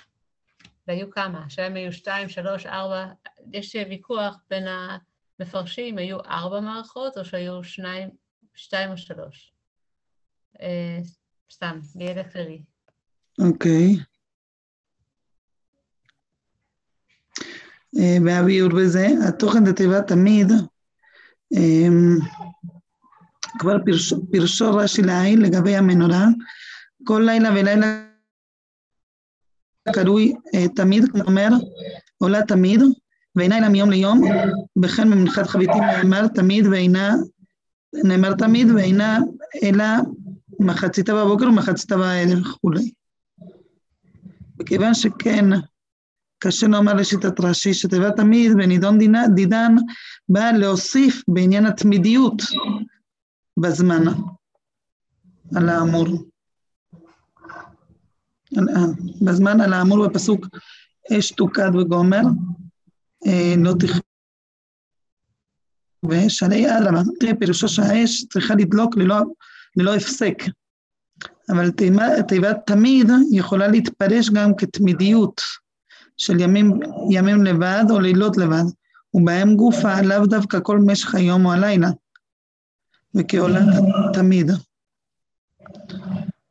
והיו 0.88 1.10
כמה, 1.10 1.44
שהיום 1.48 1.74
היו 1.74 1.92
שתיים, 1.92 2.28
שלוש, 2.28 2.66
ארבע, 2.66 3.06
יש 3.52 3.76
ויכוח 3.90 4.36
בין 4.50 4.68
ה... 4.68 4.98
מפרשים 5.40 5.98
היו 5.98 6.20
ארבע 6.20 6.60
מערכות 6.60 7.18
או 7.18 7.24
שהיו 7.24 7.64
שניים, 7.64 8.08
שתיים 8.54 8.90
או 8.90 8.96
שלוש? 8.96 9.52
אה, 10.60 10.98
סתם, 11.52 11.80
לידע 11.96 12.24
כללי. 12.24 12.62
אוקיי. 13.38 13.96
אה, 13.98 14.04
והביאור 18.24 18.70
בזה, 18.70 19.08
התוכן 19.28 19.64
לתיבה 19.64 20.02
תמיד, 20.02 20.52
אה, 21.56 21.88
כבר 23.58 23.76
פירשו 24.30 24.76
רש"י 24.76 25.02
לעיל 25.02 25.42
לגבי 25.42 25.76
המנורה, 25.76 26.26
כל 27.04 27.22
לילה 27.26 27.50
ולילה 27.50 28.06
קרוי 29.92 30.34
תמיד, 30.76 31.04
כלומר 31.12 31.48
עולה 32.18 32.42
תמיד, 32.42 32.80
ואינה 33.36 33.58
אלא 33.58 33.68
מיום 33.68 33.90
ליום, 33.90 34.22
וכן 34.82 35.10
במנחת 35.10 35.46
חביתים 35.46 35.82
נאמר 35.82 36.28
תמיד 36.28 36.66
ואינה, 36.66 37.14
נאמר 38.04 38.34
תמיד 38.34 38.70
ואינה 38.70 39.18
אלא 39.62 39.84
מחציתה 40.60 41.14
בבוקר 41.14 41.48
ומחציתה 41.48 41.96
בערב 41.96 42.40
וכולי. 42.40 42.90
וכיוון 44.60 44.94
שכן, 44.94 45.44
קשה 46.42 46.66
לומר 46.66 46.94
לשיטת 46.94 47.40
רש"י 47.40 47.74
שתיבת 47.74 48.16
תמיד 48.16 48.52
ונידון 48.52 48.98
דידן 49.34 49.74
באה 50.28 50.52
להוסיף 50.52 51.22
בעניין 51.28 51.66
התמידיות 51.66 52.42
בזמן 53.60 54.02
על 55.56 55.68
האמור. 55.68 56.06
בזמן 59.22 59.60
על 59.60 59.72
האמור 59.72 60.06
בפסוק 60.06 60.46
אש 61.12 61.30
תוקד 61.30 61.74
וגומר, 61.74 62.22
אה, 63.26 63.54
לא 63.58 63.72
תכבה, 63.80 64.00
ושעלי 66.08 66.78
אדרבה, 66.78 67.00
תראה 67.20 67.34
פירושו 67.34 67.68
שהאש 67.68 68.24
צריכה 68.24 68.54
לדלוק 68.54 68.96
ללא, 68.96 69.16
ללא 69.76 69.94
הפסק. 69.94 70.42
אבל 71.48 71.70
תיבת 72.28 72.56
תמיד 72.66 73.10
יכולה 73.32 73.68
להתפרש 73.68 74.30
גם 74.30 74.54
כתמידיות 74.56 75.40
של 76.20 76.40
ימים, 76.40 76.80
ימים 77.10 77.44
לבד 77.44 77.84
או 77.90 78.00
לילות 78.00 78.36
לבד, 78.36 78.64
ובהם 79.14 79.56
גופה 79.56 80.02
לאו 80.02 80.26
דווקא 80.26 80.58
כל 80.62 80.78
משך 80.78 81.14
היום 81.14 81.46
או 81.46 81.52
הלילה, 81.52 81.88
וכעולה 83.14 83.60
תמיד. 84.12 84.50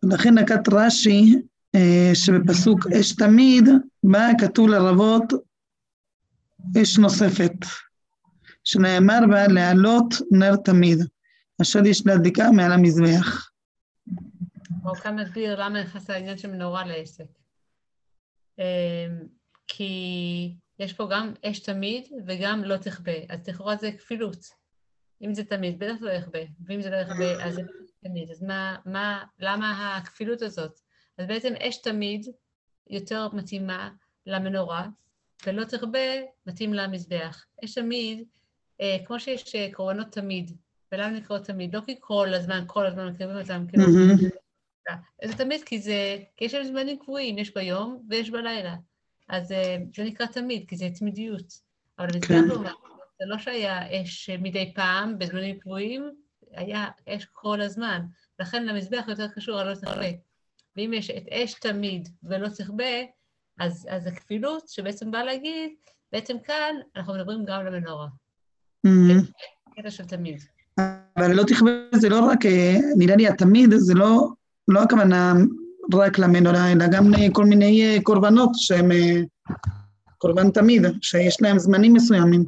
ולכן 0.04 0.38
נקט 0.38 0.70
רש"י 0.72 1.36
אה, 1.76 2.12
שבפסוק 2.14 2.88
אש 2.88 3.16
תמיד, 3.16 3.70
בא 4.04 4.30
כתוב 4.40 4.70
לרבות 4.70 5.34
אש 6.82 6.98
נוספת, 6.98 7.56
שנאמר 8.64 9.20
בה 9.30 9.48
להעלות 9.48 10.14
נר 10.32 10.56
תמיד, 10.56 11.00
אשר 11.62 11.86
יש 11.86 12.06
להדליקה 12.06 12.52
מעל 12.52 12.72
המזבח. 12.72 13.50
כאן 15.04 15.20
מסביר 15.20 15.64
למה 15.64 15.84
נכנס 15.84 16.10
לעניין 16.10 16.38
של 16.38 16.52
מנורה 16.52 16.86
לעסק. 16.86 17.24
כי 19.70 20.54
יש 20.80 20.94
פה 20.94 21.08
גם 21.12 21.34
אש 21.46 21.60
תמיד 21.60 22.08
וגם 22.28 22.64
לא 22.64 22.78
תכבה, 22.78 23.12
אז 23.30 23.48
לכאורה 23.48 23.76
זה 23.76 23.92
כפילות. 23.92 24.46
אם 25.22 25.34
זה 25.34 25.44
תמיד, 25.44 25.80
בטח 25.80 26.02
לא 26.02 26.12
יכבה, 26.12 26.40
ואם 26.66 26.82
זה 26.82 26.90
לא 26.90 26.96
יכבה, 26.96 27.46
אז 27.46 27.56
זה 27.56 27.62
תמיד. 28.04 28.32
אז 28.32 28.44
מה, 28.44 28.76
מה, 28.86 29.24
למה 29.40 29.98
הכפילות 29.98 30.42
הזאת? 30.42 30.80
אז 31.18 31.28
בעצם 31.28 31.54
אש 31.60 31.78
תמיד 31.78 32.26
יותר 32.90 33.28
מתאימה 33.34 33.90
למנורה, 34.26 34.88
ולא 35.46 35.64
תרבה, 35.64 36.10
מתאים 36.46 36.74
למזבח. 36.74 37.46
יש 37.64 37.76
תמיד, 37.76 38.24
אה, 38.82 38.98
כמו 39.06 39.20
שיש 39.20 39.56
אה, 39.56 39.68
קורבנות 39.74 40.12
תמיד 40.12 40.52
ולמה 40.92 41.10
נקראות 41.10 41.44
תמיד? 41.44 41.76
לא 41.76 41.82
כי 41.86 41.96
כל 42.00 42.34
הזמן, 42.34 42.64
כל 42.68 42.86
הזמן 42.86 43.08
מקריבים 43.08 43.38
אותם, 43.38 43.66
כאילו... 43.68 43.84
זה 45.26 45.38
תמיד 45.38 45.64
כי 45.64 45.80
זה, 45.80 46.18
כי 46.38 46.46
יש 46.46 46.54
להם 46.54 46.64
זמנים 46.64 47.00
קבועים, 47.00 47.38
יש 47.38 47.54
ביום 47.54 48.06
ויש 48.10 48.30
בלילה. 48.30 48.76
אז 49.30 49.52
אה, 49.52 49.78
זה 49.96 50.04
נקרא 50.04 50.26
תמיד, 50.26 50.66
כי 50.68 50.78
זה 50.78 50.90
תמידיות. 51.00 51.54
אבל 52.00 52.08
כן. 52.28 52.48
זה 53.20 53.26
לא 53.26 53.38
שהיה 53.38 54.02
אש 54.02 54.30
מדי 54.30 54.72
פעם, 54.76 55.20
בזמנים 55.20 55.60
קבועים, 55.60 56.10
היה 56.52 56.88
אש 57.10 57.26
כל 57.32 57.62
הזמן. 57.62 58.02
לכן 58.40 58.66
למזבח 58.66 59.06
יותר 59.08 59.28
קשור 59.28 59.60
על 59.60 59.70
לא 59.70 59.76
תכבה. 59.76 60.10
ואם 60.76 60.94
יש 60.94 61.10
את 61.10 61.24
אש 61.32 61.54
תמיד 61.54 62.10
ולא 62.24 62.48
תכבה, 62.50 62.94
אז, 63.60 63.88
אז 63.92 64.08
הכפילות 64.08 64.70
שבעצם 64.70 65.12
באה 65.12 65.24
להגיד, 65.24 65.72
בעצם 66.12 66.40
כאן 66.40 66.76
אנחנו 66.96 67.14
מדברים 67.14 67.46
גם 67.46 67.66
למנורה. 67.66 68.08
Mm-hmm. 68.88 69.32
קטע 69.76 69.92
של 69.92 70.06
תמיד. 70.06 70.44
אבל 71.18 71.34
לא 71.34 71.44
תכבה 71.48 71.72
זה 71.96 72.10
לא 72.10 72.20
רק, 72.26 72.46
אה, 72.46 72.76
נראה 72.98 73.16
לי 73.16 73.28
התמיד, 73.28 73.70
זה 73.78 73.94
לא, 73.94 74.30
לא 74.68 74.84
הכוונה 74.84 75.34
רק 75.94 76.20
למנורה, 76.20 76.72
אלא 76.72 76.86
גם 76.92 77.12
כל 77.34 77.46
מיני 77.46 77.86
אה, 77.86 77.98
קורבנות 78.04 78.50
שהם 78.54 78.92
אה, 78.92 79.22
קורבן 80.18 80.52
תמיד, 80.52 80.82
שיש 81.02 81.42
להם 81.42 81.60
זמנים 81.60 81.94
מסוימים. 81.94 82.44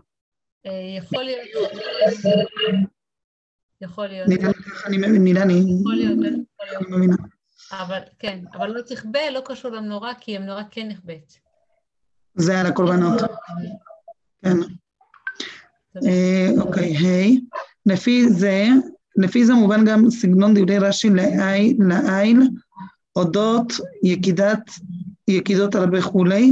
יכול 0.97 1.23
להיות. 1.23 1.71
יכול 3.81 4.07
להיות. 4.07 4.27
נראה 4.27 4.47
לי 4.47 4.53
ככה, 4.53 4.87
אני 4.87 4.97
נראה 4.97 5.45
לי. 5.45 5.53
יכול 5.53 5.95
להיות, 5.95 6.19
אני 6.19 6.97
מבינה. 6.97 7.15
אבל 7.71 7.99
כן, 8.19 8.39
אבל 8.53 8.69
לא 8.69 8.81
תכבה, 8.81 9.29
לא 9.31 9.41
קשור 9.45 9.71
למנורה, 9.71 10.13
כי 10.19 10.37
המנורה 10.37 10.63
כן 10.71 10.87
נכבית. 10.87 11.39
זה 12.35 12.59
על 12.59 12.65
הקורבנות. 12.65 13.21
כן. 14.45 14.57
אה, 16.07 16.47
אוקיי, 16.57 16.97
היי. 16.97 17.41
לפי 17.85 18.29
זה, 18.29 18.65
לפי 19.15 19.45
זה 19.45 19.53
מובן 19.53 19.85
גם 19.85 20.09
סגנון 20.09 20.53
דברי 20.53 20.77
רש"י 20.77 21.09
לעיל, 21.79 22.39
אודות 23.15 23.73
יקידת, 24.03 24.71
יקידות 25.27 25.75
הרבה 25.75 25.99
וכולי. 25.99 26.51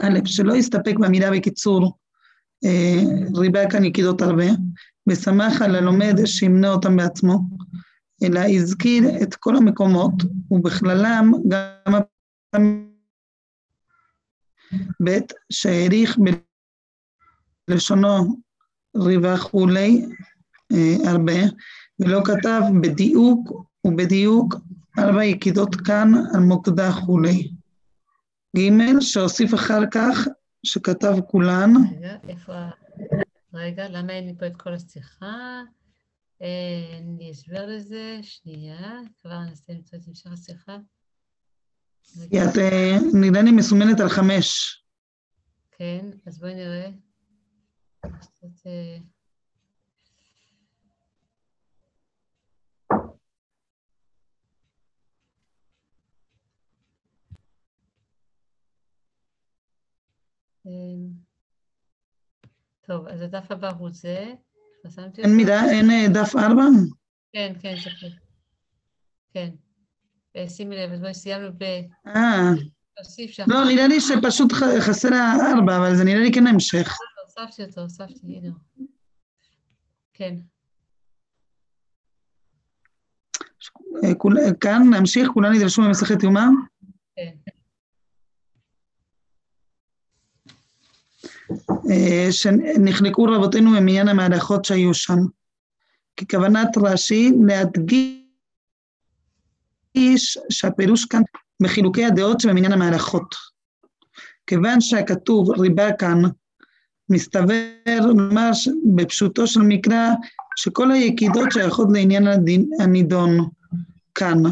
א', 0.00 0.18
שלא 0.24 0.54
יסתפק 0.54 0.94
במילה 1.00 1.30
בקיצור, 1.30 1.98
אה, 2.64 3.02
ריבה 3.34 3.70
כאן 3.70 3.84
יקידות 3.84 4.22
הרבה, 4.22 4.44
ושמח 5.08 5.62
על 5.62 5.76
הלומד 5.76 6.14
שימנה 6.24 6.72
אותם 6.72 6.96
בעצמו, 6.96 7.40
אלא 8.24 8.40
הזכיר 8.40 9.22
את 9.22 9.34
כל 9.34 9.56
המקומות, 9.56 10.12
ובכללם 10.50 11.32
גם 11.48 12.00
ב' 15.04 15.18
שהעריך 15.52 16.18
בלשונו 17.68 18.36
ריבה 18.96 19.38
כולי 19.38 20.06
אה, 20.72 21.10
הרבה, 21.10 21.40
ולא 21.98 22.20
כתב 22.24 22.60
בדיוק 22.82 23.66
ובדיוק 23.86 24.54
ארבע 24.98 25.24
יקידות 25.24 25.74
כאן 25.74 26.12
על 26.34 26.40
מוקדה 26.40 26.90
כולי. 27.06 27.52
ג' 28.56 29.00
שהוסיף 29.00 29.54
אחר 29.54 29.80
כך 29.90 30.28
שכתב 30.66 31.14
כולן. 31.26 31.70
רגע, 31.96 32.16
איפה... 32.28 32.52
רגע, 33.54 33.88
למה 33.88 34.12
אין 34.12 34.26
לי 34.26 34.34
פה 34.38 34.46
את 34.46 34.56
כל 34.56 34.74
השיחה? 34.74 35.62
אין 36.40 37.16
לי 37.18 37.30
הסבר 37.30 37.66
לזה, 37.66 38.18
שנייה, 38.22 39.00
כבר 39.20 39.38
ננסה 39.38 39.72
למצוא 39.72 39.98
את 39.98 40.04
המשך 40.08 40.32
השיחה. 40.32 40.76
את 42.26 42.58
אה, 42.58 42.96
נראה 43.14 43.42
לי 43.42 43.52
מסומנת 43.52 44.00
על 44.00 44.08
חמש. 44.08 44.78
כן, 45.70 46.06
אז 46.26 46.38
בואי 46.38 46.54
נראה. 46.54 46.88
טוב, 62.86 63.06
אז 63.08 63.22
הדף 63.22 63.50
הבא 63.50 63.70
הוא 63.78 63.90
זה. 63.92 64.34
אין 65.18 65.36
מידה, 65.36 65.64
אין 65.70 65.90
אה, 65.90 66.06
דף 66.14 66.36
ארבע? 66.36 66.62
כן, 67.32 67.52
כן, 67.60 67.74
זה 67.84 67.90
כן. 69.34 69.50
אה, 70.36 70.48
שימי 70.48 70.76
לב, 70.76 70.92
אז 70.92 71.00
בואי 71.00 71.14
סיימנו 71.14 71.52
ב... 71.58 71.64
אה. 72.06 72.50
לא, 73.46 73.64
נראה 73.64 73.88
לי 73.88 74.00
שפשוט 74.00 74.52
חסר 74.80 75.14
הארבע, 75.14 75.76
אבל 75.76 75.96
זה 75.96 76.04
נראה 76.04 76.20
לי 76.20 76.32
כן 76.32 76.46
המשך. 76.46 76.96
הוספתי 77.24 77.62
אותו, 77.64 77.80
הוספתי, 77.80 78.26
הנה. 78.26 78.50
כן. 80.12 80.34
כאן 84.60 84.82
נמשיך, 84.94 85.28
כולם 85.34 85.52
נדרשו 85.52 85.82
במסכת 85.82 86.22
יומא? 86.22 86.44
כן. 87.16 87.52
שנחלקו 92.30 93.24
רבותינו 93.24 93.70
ממניין 93.70 94.08
המהלכות 94.08 94.64
שהיו 94.64 94.94
שם. 94.94 95.18
ככוונת 96.16 96.68
רש"י 96.76 97.32
להדגיש 97.46 98.22
שהפירוש 100.50 101.04
כאן 101.04 101.22
בחילוקי 101.62 102.04
הדעות 102.04 102.40
שבמניין 102.40 102.72
המהלכות. 102.72 103.34
כיוון 104.46 104.80
שהכתוב 104.80 105.50
ריבה 105.50 105.92
כאן 105.92 106.22
מסתבר 107.08 108.12
ממש 108.14 108.68
בפשוטו 108.94 109.46
של 109.46 109.60
מקרא 109.60 110.10
שכל 110.56 110.90
היקידות 110.90 111.52
שייכות 111.52 111.88
לעניין 111.92 112.28
הנידון 112.80 113.48
כאן, 114.14 114.42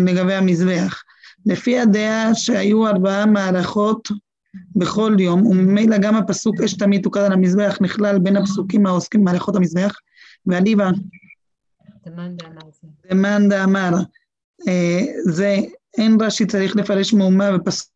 לגבי 0.00 0.34
המזבח. 0.34 1.02
לפי 1.46 1.78
הדעה 1.78 2.34
שהיו 2.34 2.86
ארבעה 2.86 3.26
מערכות 3.26 4.08
בכל 4.76 5.16
יום, 5.18 5.46
וממילא 5.46 5.98
גם 5.98 6.16
הפסוק 6.16 6.60
אש 6.60 6.74
תמיד 6.74 7.02
תוקד 7.02 7.20
על 7.20 7.32
המזבח 7.32 7.78
נכלל 7.80 8.18
בין 8.18 8.36
הפסוקים 8.36 8.86
העוסקים 8.86 9.24
בהלכות 9.24 9.56
המזבח, 9.56 9.98
ואליבא 10.46 10.90
דמאן 13.10 13.48
דאמר, 13.48 13.90
זה 15.24 15.56
אין 15.98 16.16
רש"י 16.20 16.46
צריך 16.46 16.76
לפרש 16.76 17.14
מהומה 17.14 17.58
בפסוק 17.58 17.92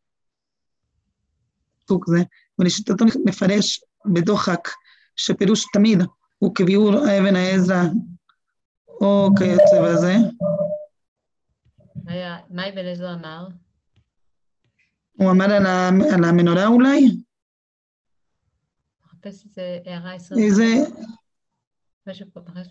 זה, 2.07 2.19
ולשיטתו 2.59 3.05
נפרש 3.25 3.81
בדוחק, 4.07 4.69
שפירוש 5.17 5.67
תמיד 5.73 6.03
הוא 6.39 6.55
כביאור 6.55 6.99
אבן 6.99 7.37
העזרא 7.37 7.85
או 9.01 9.29
כיוצא 9.39 9.83
בזה. 9.85 10.17
מה 12.51 12.69
אבן 12.69 12.87
עזרא 12.87 13.15
אמר? 13.15 13.49
הוא 15.19 15.31
אמר 15.31 15.45
על, 15.45 16.25
המנורה 16.25 16.67
אולי? 16.67 17.19
מחפש 19.05 19.45
איזה 19.45 19.79
הערה 19.85 20.15
25. 20.15 20.45
איזה... 20.45 20.65
מחפש 22.07 22.23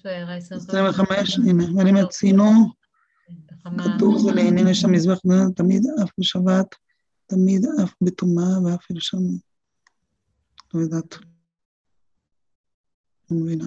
פה 0.03 0.09
הערה 0.09 0.35
25. 0.35 1.39
הנה, 1.39 1.63
אבל 1.75 1.87
אם 1.87 2.07
ציינו, 2.09 2.43
כתוב 3.63 4.17
זה 4.17 4.31
לעניין 4.31 4.67
יש 4.67 4.85
המזבח 4.85 5.17
תמיד 5.55 5.81
אף 6.03 6.09
בשבת, 6.19 6.75
תמיד 7.27 7.65
אף 7.83 7.93
בטומאה 8.01 8.61
ואף 8.65 8.91
אל 8.91 8.99
שם. 8.99 9.17
לא 10.73 10.79
יודעת. 10.79 11.15
לא 13.31 13.37
מבינה. 13.37 13.65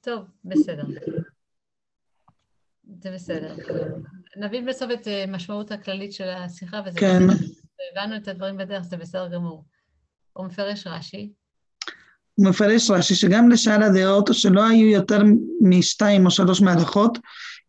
טוב, 0.00 0.24
בסדר. 0.44 0.84
זה 3.02 3.10
בסדר. 3.14 3.54
נבין 4.36 4.66
בסוף 4.66 4.90
את 4.92 5.08
אה, 5.08 5.24
משמעות 5.28 5.72
הכללית 5.72 6.12
של 6.12 6.28
השיחה, 6.28 6.82
וזה 6.86 7.00
כן. 7.00 7.22
הבנו 7.92 8.16
את 8.16 8.28
הדברים 8.28 8.56
בדרך, 8.56 8.82
זה 8.82 8.96
בסדר 8.96 9.28
גמור. 9.28 9.64
הוא 10.32 10.46
מפרש 10.46 10.86
רש"י. 10.86 11.32
הוא 12.34 12.46
מפרש 12.46 12.90
רש"י 12.90 13.14
שגם 13.14 13.48
לשאר 13.48 13.84
הדעות, 13.84 14.28
שלא 14.32 14.68
היו 14.68 14.86
יותר 14.86 15.22
משתיים 15.60 16.26
או 16.26 16.30
שלוש 16.30 16.62
מהלכות, 16.62 17.18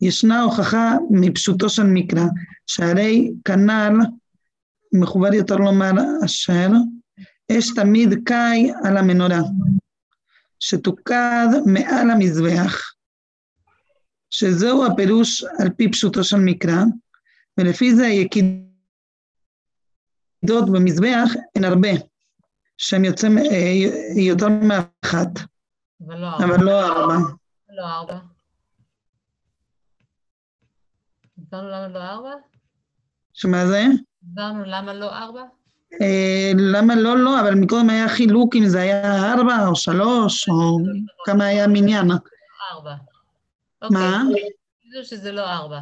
ישנה 0.01 0.41
הוכחה 0.41 0.95
מפשוטו 1.11 1.69
של 1.69 1.83
מקרא, 1.83 2.23
שהרי 2.67 3.31
כנ"ל, 3.45 3.93
מכובד 4.93 5.33
יותר 5.33 5.55
לומר 5.55 5.91
אשר, 6.25 6.69
אש 7.51 7.73
תמיד 7.75 8.09
קאי 8.25 8.71
על 8.83 8.97
המנורה, 8.97 9.39
שתוקד 10.59 11.47
מעל 11.65 12.11
המזבח, 12.11 12.90
שזהו 14.31 14.85
הפירוש 14.85 15.43
על 15.43 15.69
פי 15.69 15.91
פשוטו 15.91 16.23
של 16.23 16.37
מקרא, 16.37 16.83
ולפי 17.57 17.95
זה 17.95 18.05
היקידות 18.05 18.65
במזבח 20.73 21.29
הן 21.55 21.63
הרבה, 21.63 21.89
שהן 22.77 23.05
יוצאים 23.05 23.37
אה, 23.37 23.43
יותר 24.15 24.47
מאחת. 24.49 25.27
אבל 26.07 26.19
לא 26.19 26.27
ארבע. 26.27 26.45
אבל 26.45 26.63
לא 26.63 26.85
ארבע. 26.85 27.15
לא 27.69 27.85
ארבע. 27.85 28.17
הסברנו 31.37 31.69
למה 31.69 31.87
לא 31.87 31.99
ארבע? 31.99 32.31
שמה 33.33 33.67
זה? 33.67 33.85
הסברנו 34.29 34.63
למה 34.65 34.93
לא 34.93 35.17
ארבע? 35.17 35.41
אה, 36.01 36.51
למה 36.57 36.95
לא, 36.95 37.17
לא, 37.17 37.39
אבל 37.39 37.55
מקודם 37.55 37.89
היה 37.89 38.09
חילוק 38.09 38.55
אם 38.55 38.65
זה 38.65 38.81
היה 38.81 39.33
ארבע 39.33 39.67
או 39.67 39.75
שלוש, 39.75 40.49
או 40.49 40.77
כמה 41.25 41.45
היה 41.45 41.67
מניין. 41.67 42.07
ארבע. 42.71 43.10
מה? 43.89 44.23
תגידו 44.81 45.05
שזה 45.05 45.31
לא 45.31 45.49
ארבע. 45.49 45.79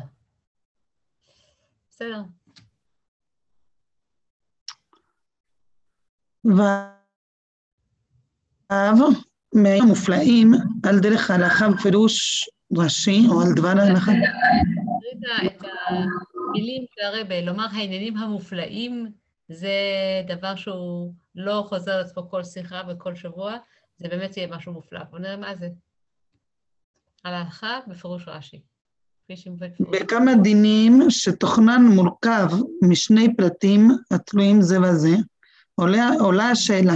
בסדר. 1.89 2.21
ו' 6.45 6.61
מהמופלאים 9.53 10.51
על 10.83 10.99
דרך 10.99 11.31
ההלכה 11.31 11.69
בפירוש 11.69 12.49
ראשי 12.77 13.21
או 13.29 13.41
על 13.41 13.47
דבר 13.55 13.67
ההלכה. 13.67 14.11
את 15.45 15.63
המילים 15.87 16.85
של 16.95 17.01
הרבה, 17.01 17.41
לומר 17.41 17.67
העניינים 17.71 18.17
המופלאים 18.17 19.11
זה 19.49 19.73
דבר 20.27 20.55
שהוא 20.55 21.13
לא 21.35 21.65
חוזר 21.69 21.91
על 21.91 22.01
עצמו 22.01 22.29
כל 22.29 22.43
שיחה 22.43 22.81
וכל 22.89 23.15
שבוע, 23.15 23.57
זה 23.97 24.07
באמת 24.07 24.37
יהיה 24.37 24.47
משהו 24.47 24.73
מופלא. 24.73 25.03
בוא 25.03 25.19
נראה 25.19 25.37
מה 25.37 25.55
זה. 25.55 25.69
הלכה 27.25 27.79
בפירוש 27.87 28.27
רש"י. 28.27 28.61
בכמה 29.79 30.35
דינים 30.43 31.01
שתוכנן 31.09 31.81
מורכב 31.95 32.47
משני 32.81 33.35
פרטים 33.35 33.87
התלויים 34.11 34.61
זה 34.61 34.79
בזה, 34.79 35.15
עולה, 35.75 36.09
עולה 36.19 36.49
השאלה, 36.49 36.93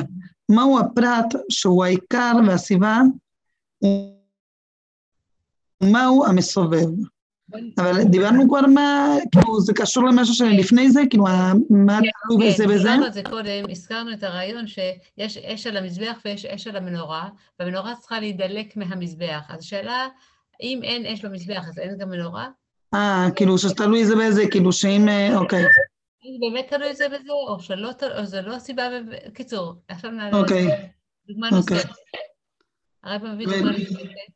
מהו 0.49 0.79
הפרט 0.79 1.25
שהוא 1.49 1.83
העיקר 1.83 2.31
והסיבה 2.47 3.01
ומהו 5.83 6.25
המסובב? 6.25 6.87
אבל 7.77 8.03
דיברנו 8.03 8.49
כבר 8.49 8.61
מה, 8.61 9.15
כאילו 9.31 9.61
זה 9.61 9.73
קשור 9.73 10.03
למשהו 10.03 10.33
שלפני 10.33 10.91
זה, 10.91 11.01
כאילו 11.09 11.23
מה 11.69 11.99
כן, 12.01 12.09
תלוי 12.27 12.49
בזה 12.49 12.65
וזה? 12.65 12.73
כן, 12.73 12.77
דיברנו 12.77 13.05
על 13.05 13.11
זה 13.11 13.23
קודם, 13.23 13.69
הזכרנו 13.69 14.13
את 14.13 14.23
הרעיון 14.23 14.67
שיש 14.67 15.37
אש 15.37 15.67
על 15.67 15.77
המזבח 15.77 16.17
ויש 16.25 16.45
אש 16.45 16.67
על 16.67 16.75
המנורה, 16.75 17.29
והמנורה 17.59 17.95
צריכה 17.95 18.19
להידלק 18.19 18.77
מהמזבח. 18.77 19.45
אז 19.49 19.59
השאלה, 19.59 20.07
אם 20.61 20.79
אין 20.83 21.05
אש 21.05 21.25
במזבח, 21.25 21.67
אז 21.67 21.79
אין 21.79 21.97
גם 21.97 22.09
מנורה? 22.09 22.47
אה, 22.93 23.27
כאילו 23.35 23.57
שתלוי 23.57 24.05
זה 24.05 24.15
בזה, 24.15 24.43
כאילו 24.51 24.71
שאם, 24.71 25.09
אה, 25.09 25.37
אוקיי. 25.37 25.63
באמת 26.39 26.67
תלוי 26.69 26.95
זה 26.95 27.09
בזה, 27.09 27.31
או 27.47 27.59
שלא 27.59 27.91
תלוי, 27.91 28.17
או 28.17 28.25
זה 28.25 28.41
לא 28.41 28.55
הסיבה, 28.55 28.83
בקיצור, 29.27 29.73
עכשיו 29.87 30.11
נעלה 30.11 30.37
אוקיי. 30.37 30.67
דוגמה 31.27 31.49
אוקיי. 31.57 31.77
נוספת. 31.77 31.89
הרב 33.03 33.21
מביא 33.25 33.47
דוגמה 33.47 33.71
נוספת. 33.71 34.33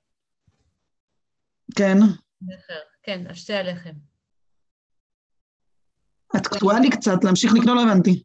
כן. 1.76 1.98
כן, 3.08 3.24
על 3.28 3.34
שתי 3.34 3.54
הלחם. 3.54 3.90
את 6.36 6.48
קטועה 6.48 6.80
לי 6.80 6.90
קצת, 6.90 7.24
להמשיך 7.24 7.54
לקרוא 7.54 7.76
לא 7.76 7.84
הבנתי. 7.84 8.24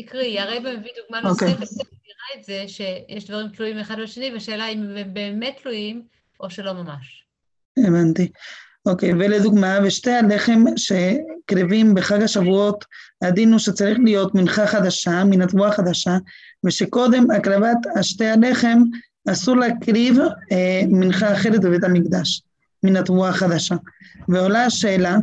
תקראי, 0.00 0.38
הרב 0.38 0.62
מביא 0.62 0.90
דוגמה 1.02 1.30
אוקיי. 1.30 1.48
נוספת, 1.48 1.76
נראה 1.76 2.40
את 2.40 2.44
זה 2.44 2.64
שיש 2.66 3.26
דברים 3.26 3.48
תלויים 3.48 3.78
אחד 3.78 3.96
בשני, 4.02 4.32
והשאלה 4.32 4.68
אם 4.68 4.96
הם 4.96 5.14
באמת 5.14 5.56
תלויים 5.62 6.02
או 6.40 6.50
שלא 6.50 6.72
ממש. 6.72 7.26
הבנתי. 7.78 8.32
אוקיי, 8.86 9.12
ולדוגמה, 9.14 9.78
ושתי 9.84 10.10
הלחם 10.10 10.64
שקרבים 10.76 11.94
בחג 11.94 12.22
השבועות, 12.22 12.84
הדין 13.22 13.52
הוא 13.52 13.58
שצריך 13.58 13.98
להיות 14.04 14.34
מנחה 14.34 14.66
חדשה, 14.66 15.24
מן 15.24 15.42
התבואה 15.42 15.72
חדשה, 15.72 16.16
ושקודם 16.66 17.30
הקרבת 17.30 17.78
שתי 18.02 18.26
הלחם 18.26 18.78
אסור 19.28 19.56
להקריב 19.56 20.18
אה, 20.52 20.82
מנחה 20.88 21.34
אחרת 21.34 21.60
בבית 21.60 21.84
המקדש, 21.84 22.42
מן 22.82 22.96
התבואה 22.96 23.28
החדשה. 23.28 23.76
ועולה 24.28 24.64
השאלה, 24.64 25.16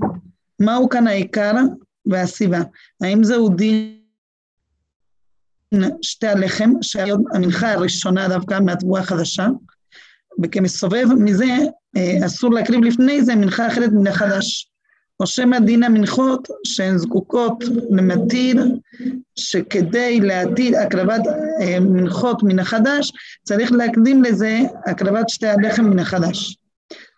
מהו 0.59 0.89
כאן 0.89 1.07
העיקר 1.07 1.53
והסיבה? 2.05 2.61
האם 3.01 3.23
זהו 3.23 3.49
דין 3.49 3.99
שתי 6.01 6.27
הלחם, 6.27 6.71
שהיה 6.81 7.15
המנחה 7.33 7.71
הראשונה 7.71 8.27
דווקא 8.27 8.59
מהתבואה 8.59 9.01
החדשה, 9.01 9.47
וכמסובב 10.43 11.05
מזה 11.19 11.57
אה, 11.97 12.25
אסור 12.25 12.53
להקריב 12.53 12.83
לפני 12.83 13.23
זה 13.23 13.35
מנחה 13.35 13.67
אחרת 13.67 13.89
מן 13.91 14.07
החדש. 14.07 14.69
או 15.19 15.27
שמא 15.27 15.59
דין 15.59 15.83
המנחות 15.83 16.47
שהן 16.63 16.97
זקוקות 16.97 17.63
למטיל, 17.89 18.79
שכדי 19.35 20.19
להטיל 20.19 20.75
הקרבת 20.75 21.21
אה, 21.61 21.79
מנחות 21.79 22.43
מן 22.43 22.59
החדש, 22.59 23.11
צריך 23.43 23.71
להקדים 23.71 24.23
לזה 24.23 24.59
הקרבת 24.85 25.29
שתי 25.29 25.47
הלחם 25.47 25.85
מן 25.85 25.99
החדש. 25.99 26.58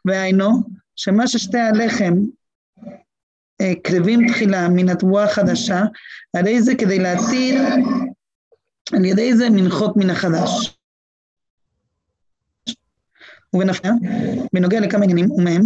והיינו, 0.05 0.49
שמה 0.95 1.27
ששתי 1.27 1.57
הלחם 1.57 2.13
אה, 3.61 3.73
קרבים 3.83 4.19
תחילה 4.27 4.69
מן 4.69 4.89
התבואה 4.89 5.23
החדשה, 5.23 5.81
הרי 6.33 6.61
זה 6.61 6.75
כדי 6.75 6.99
להטיל 6.99 7.61
על 8.93 9.05
ידי 9.05 9.35
זה 9.35 9.49
מנחות 9.49 9.97
מן 9.97 10.09
החדש. 10.09 10.77
ובנפשיה, 13.53 13.91
בנוגע 14.53 14.79
לכמה 14.79 15.03
עניינים 15.03 15.31
ומהם, 15.31 15.61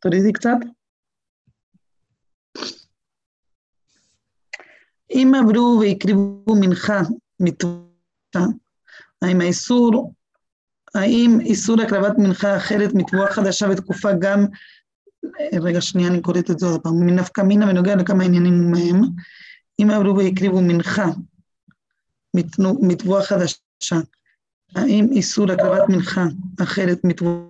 תורידי 0.00 0.32
קצת. 0.32 0.56
אם 5.10 5.32
עברו 5.40 5.80
והקריבו 5.80 6.54
מנחה 6.60 7.00
מתבואה, 7.40 8.46
האם 9.22 9.40
האיסור, 9.40 10.12
האם 10.94 11.38
איסור 11.40 11.80
הקרבת 11.80 12.18
מנחה 12.18 12.56
אחרת 12.56 12.90
מתבואה 12.94 13.32
חדשה 13.32 13.68
בתקופה 13.68 14.12
גם, 14.12 14.46
רגע 15.52 15.80
שנייה 15.80 16.08
אני 16.08 16.20
קוראת 16.20 16.50
את 16.50 16.58
זה 16.58 16.66
עוד 16.66 16.80
פעם, 16.80 17.06
מנפקא 17.06 17.40
מינה 17.40 17.66
בנוגע 17.66 17.96
לכמה 17.96 18.24
עניינים 18.24 18.66
ומהם, 18.66 19.02
אם 19.82 19.90
עברו 19.90 20.16
והקריבו 20.16 20.60
מנחה 20.62 21.06
מתבואה 22.82 23.22
חדשה, 23.22 23.96
האם 24.74 25.08
איסור 25.12 25.52
הקרבת 25.52 25.88
מנחה 25.88 26.24
אחרת 26.62 26.98
מתבואה 27.04 27.44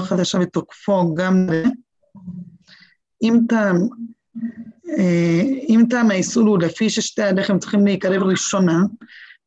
חדשה 0.00 0.38
בתוקפו 0.38 1.14
גם 1.14 1.46
אם 3.22 3.40
טעם, 3.48 3.76
אה, 4.98 5.42
אם 5.68 5.82
טעם 5.90 6.10
האיסור 6.10 6.48
הוא 6.48 6.58
לפי 6.58 6.90
ששתי 6.90 7.22
הלחם 7.22 7.58
צריכים 7.58 7.86
להיקרב 7.86 8.22
ראשונה 8.22 8.82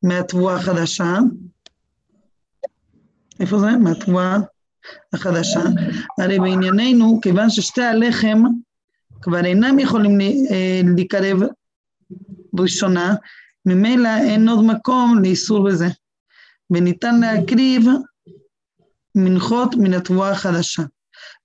מהתבואה 0.03 0.55
החדשה, 0.55 1.17
איפה 3.39 3.59
זה? 3.59 3.71
מהתבואה 3.77 4.37
החדשה. 5.13 5.61
הרי 6.19 6.39
בענייננו, 6.39 7.19
כיוון 7.21 7.49
ששתי 7.49 7.81
הלחם 7.83 8.43
כבר 9.21 9.45
אינם 9.45 9.79
יכולים 9.79 10.21
אה, 10.21 10.81
להיקרב 10.95 11.37
ראשונה, 12.59 13.15
ממילא 13.65 14.17
אין 14.17 14.49
עוד 14.49 14.65
מקום 14.65 15.19
לאיסור 15.23 15.69
בזה, 15.69 15.87
וניתן 16.69 17.19
להקריב 17.19 17.85
מנחות 19.15 19.75
מן 19.75 19.93
התבואה 19.93 20.31
החדשה. 20.31 20.83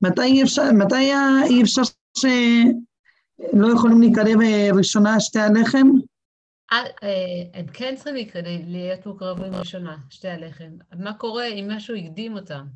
מתי 0.03 0.43
אפשר, 0.43 0.73
מתי 0.73 1.13
אי 1.45 1.63
אפשר 1.63 1.83
שלא 2.19 3.73
יכולים 3.73 4.01
להיקרב 4.01 4.41
אה, 4.41 4.69
ראשונה 4.75 5.21
שתי 5.21 5.41
הלחם? 5.41 5.89
אה, 6.73 6.85
הם 7.55 7.67
כן 7.67 7.95
צריכים 7.97 8.15
להיות 8.67 9.07
מוקרבים 9.07 9.55
ראשונה, 9.55 9.97
שתי 10.11 10.29
הלחם. 10.29 10.71
מה 10.99 11.13
קורה 11.13 11.47
אם 11.47 11.71
משהו 11.71 11.97
הקדים 11.97 12.37
אותם? 12.37 12.67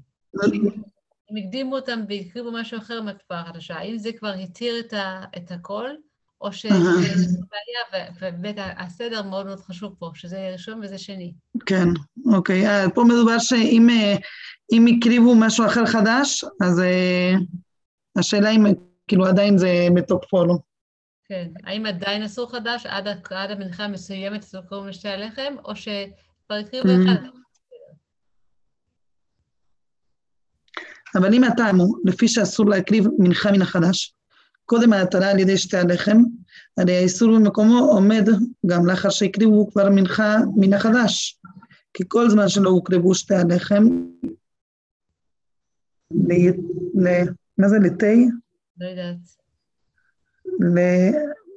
אם 1.30 1.36
הקדימו 1.44 1.76
אותם 1.76 2.00
והקריבו 2.08 2.52
משהו 2.52 2.78
אחר 2.78 3.02
מהתקופה 3.02 3.40
החדשה, 3.40 3.74
האם 3.74 3.98
זה 3.98 4.10
כבר 4.12 4.32
התיר 4.32 4.74
את 5.36 5.50
הכל? 5.50 5.88
או 6.40 6.52
שזה 6.52 6.74
בעיה, 7.50 8.08
ובאמת 8.16 8.56
הסדר 8.78 9.22
מאוד 9.22 9.46
מאוד 9.46 9.60
חשוב 9.60 9.94
פה, 9.98 10.10
שזה 10.14 10.50
ראשון 10.52 10.80
וזה 10.82 10.98
שני. 10.98 11.32
כן, 11.66 11.88
אוקיי. 12.34 12.66
אה, 12.66 12.90
פה 12.90 13.04
מדובר 13.04 13.38
שאם 13.38 13.88
אה, 13.90 14.16
הקריבו 14.96 15.34
משהו 15.34 15.66
אחר 15.66 15.86
חדש, 15.86 16.44
אז 16.60 16.82
השאלה 18.18 18.50
אם 18.50 18.64
כאילו 19.08 19.26
עדיין 19.26 19.58
זה 19.58 19.88
בתוקפו 19.94 20.38
או 20.38 20.46
לא. 20.46 20.54
כן, 21.32 21.48
האם 21.64 21.86
עדיין 21.86 22.22
אסור 22.22 22.50
חדש 22.50 22.86
עד, 22.86 23.08
עד 23.30 23.50
המנחה 23.50 23.84
המסוימת 23.84 24.42
אסור 24.42 24.62
קוראים 24.62 24.88
לשתי 24.88 25.08
הלחם, 25.08 25.54
או 25.64 25.76
שכבר 25.76 26.54
הקריבו 26.60 26.88
Mm-hmm. 26.88 27.10
אחד? 27.10 27.26
אבל 31.14 31.34
אם 31.34 31.44
הטעם 31.44 31.76
הוא, 31.76 31.98
לפי 32.04 32.28
שאסור 32.28 32.66
להקריב 32.66 33.04
מנחה 33.18 33.52
מן 33.52 33.62
החדש, 33.62 34.14
קודם 34.64 34.92
ההתרה 34.92 35.30
על 35.30 35.38
ידי 35.38 35.58
שתי 35.58 35.76
הלחם, 35.76 36.22
הרי 36.76 36.96
האיסור 36.96 37.36
במקומו 37.36 37.78
עומד 37.78 38.28
גם 38.66 38.86
לאחר 38.86 39.10
שהקריבו 39.10 39.70
כבר 39.70 39.90
מנחה 39.90 40.36
מן 40.56 40.72
החדש, 40.72 41.40
כי 41.94 42.04
כל 42.08 42.30
זמן 42.30 42.48
שלא 42.48 42.70
הוקרבו 42.70 43.14
שתי 43.14 43.34
הלחם, 43.34 43.84
ל... 46.10 46.32
ל... 46.94 47.24
מה 47.58 47.68
זה 47.68 47.76
לתה? 47.78 48.06
לא 48.80 48.86
יודעת. 48.86 49.41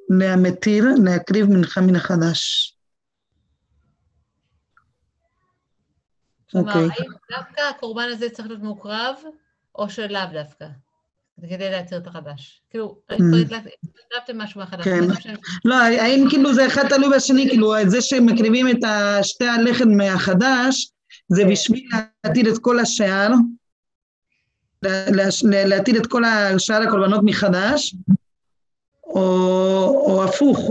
להמתיר, 0.10 0.86
להקריב 1.03 1.45
מנחה 1.49 1.81
מן 1.81 1.95
החדש. 1.95 2.71
כלומר, 6.51 6.73
אוקיי. 6.73 6.81
האם 6.81 7.12
דווקא 7.31 7.62
הקורבן 7.62 8.08
הזה 8.12 8.29
צריך 8.29 8.47
להיות 8.47 8.62
מוקרב, 8.62 9.15
או 9.75 9.89
שלאו 9.89 10.21
דווקא? 10.34 10.65
כדי 11.49 11.71
להתיר 11.71 11.97
את 11.97 12.08
החדש. 12.08 12.62
כאילו, 12.69 12.99
כבר 13.08 13.17
הקרבתם 13.17 14.38
משהו 14.38 14.60
מהחדש. 14.60 14.86
כן. 15.23 15.36
לא, 15.65 15.75
האם 15.75 16.25
כאילו 16.29 16.53
זה 16.53 16.67
אחד 16.67 16.88
תלוי 16.89 17.15
בשני, 17.15 17.49
כאילו 17.49 17.73
זה 17.88 18.01
שמקריבים 18.01 18.67
את 18.67 18.79
שתי 19.23 19.47
הלחם 19.47 19.89
מהחדש, 19.89 20.91
זה 21.29 21.41
כן. 21.41 21.49
בשביל 21.49 21.89
להטיל 22.23 22.49
את 22.49 22.58
כל 22.62 22.79
השאר, 22.79 23.29
להטיל 25.65 25.97
את 25.97 26.08
כל 26.08 26.23
שאר 26.58 26.81
הקורבנות 26.81 27.21
מחדש, 27.23 27.95
או, 29.15 29.21
או 30.08 30.23
הפוך. 30.23 30.69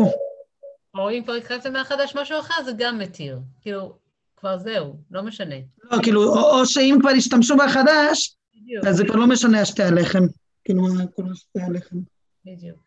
או 0.94 1.10
אם 1.10 1.22
כבר 1.24 1.32
הקרבתם 1.32 1.72
מהחדש 1.72 2.16
משהו 2.16 2.38
אחר, 2.38 2.64
זה 2.64 2.72
גם 2.76 2.98
מתיר. 2.98 3.40
כאילו, 3.60 3.98
כבר 4.36 4.58
זהו, 4.58 4.96
לא 5.10 5.22
משנה. 5.22 5.54
לא, 5.82 5.98
כאילו, 6.02 6.24
או, 6.24 6.60
או 6.60 6.66
שאם 6.66 6.96
כבר 7.00 7.10
השתמשו 7.10 7.56
בחדש, 7.56 8.36
בדיוק, 8.54 8.86
אז 8.86 8.96
זה 8.96 9.04
כבר 9.06 9.16
לא 9.16 9.26
משנה 9.26 9.64
שתי 9.64 9.82
הלחם. 9.82 10.22
כאילו, 10.64 10.82
כל 11.16 11.22
שתי 11.34 11.60
הלחם. 11.60 11.96
בדיוק. 12.44 12.78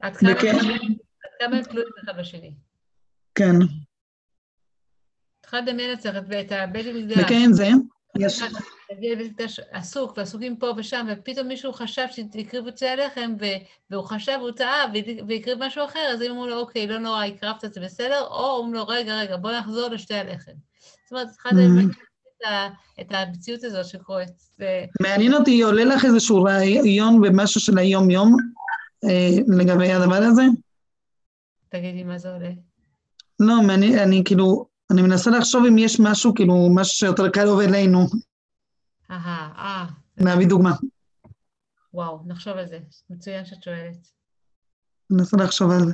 עד 0.00 0.16
כמה 0.16 0.32
וכן. 0.32 0.56
עד 0.56 1.30
כמה 1.40 1.56
הם 1.56 1.62
תלויים 1.62 1.88
אחד 2.04 2.18
בשני. 2.20 2.54
כן. 3.34 3.52
צריכה 5.42 5.60
לדמיין 5.60 5.92
את 5.92 6.00
זה, 6.00 6.10
את 6.10 6.52
הבית 6.52 6.86
המקדש. 6.86 7.18
וכן 7.24 7.52
זה, 7.52 7.68
יש... 8.20 8.42
המקדש 8.90 9.60
עסוק, 9.70 10.12
ועסוקים 10.16 10.56
פה 10.56 10.72
ושם, 10.76 11.06
ופתאום 11.10 11.48
מישהו 11.48 11.72
חשב 11.72 12.06
שהקריב 12.10 12.66
את 12.66 12.76
זה 12.76 12.92
הלחם, 12.92 13.34
והוא 13.90 14.04
חשב, 14.04 14.38
הוא 14.40 14.50
טעה, 14.50 14.84
והקריב 15.28 15.58
משהו 15.60 15.84
אחר, 15.84 16.10
אז 16.12 16.22
אם 16.22 16.30
אמרו 16.30 16.46
לו, 16.46 16.56
אוקיי, 16.56 16.86
לא 16.86 16.98
נורא, 16.98 17.24
הקרבת, 17.24 17.72
זה 17.72 17.80
בסדר, 17.80 18.26
או 18.30 18.56
אומרים 18.56 18.74
לו, 18.74 18.86
רגע, 18.86 19.18
רגע, 19.18 19.36
בוא 19.36 19.52
נחזור 19.52 19.88
לשתי 19.88 20.14
הלחם. 20.14 20.52
זאת 21.04 21.12
אומרת, 21.12 21.28
צריכה 21.28 21.48
לדמיין 21.48 21.90
את 21.90 22.70
את 23.00 23.06
המציאות 23.10 23.64
הזאת 23.64 23.86
שקורית. 23.86 24.28
מעניין 25.00 25.34
אותי, 25.34 25.62
עולה 25.62 25.84
לך 25.84 26.04
איזשהו 26.04 26.42
רעיון 26.42 27.20
במשהו 27.20 27.60
של 27.60 27.78
היום-יום 27.78 28.36
אה, 29.04 29.56
לגבי 29.58 29.92
הדבר 29.92 30.22
הזה? 30.22 30.42
תגידי 31.68 32.04
מה 32.04 32.18
זה 32.18 32.32
עולה. 32.32 32.50
לא, 33.40 33.54
אני 34.04 34.22
כאילו, 34.24 34.69
אני 34.90 35.02
מנסה 35.02 35.30
לחשוב 35.30 35.64
אם 35.64 35.78
יש 35.78 36.00
משהו, 36.00 36.34
כאילו, 36.34 36.68
משהו 36.74 36.94
שיותר 36.94 37.28
קרוב 37.28 37.60
אלינו. 37.60 38.06
אהה, 39.10 39.48
אה, 39.56 39.86
להביא 40.18 40.46
דוגמה. 40.46 40.72
וואו, 41.94 42.20
נחשוב 42.26 42.52
על 42.56 42.66
זה. 42.68 42.78
מצוין 43.10 43.44
שאת 43.44 43.62
שואלת. 43.62 44.08
מנסה 45.10 45.36
לחשוב 45.36 45.70
על 45.70 45.84
זה. 45.86 45.92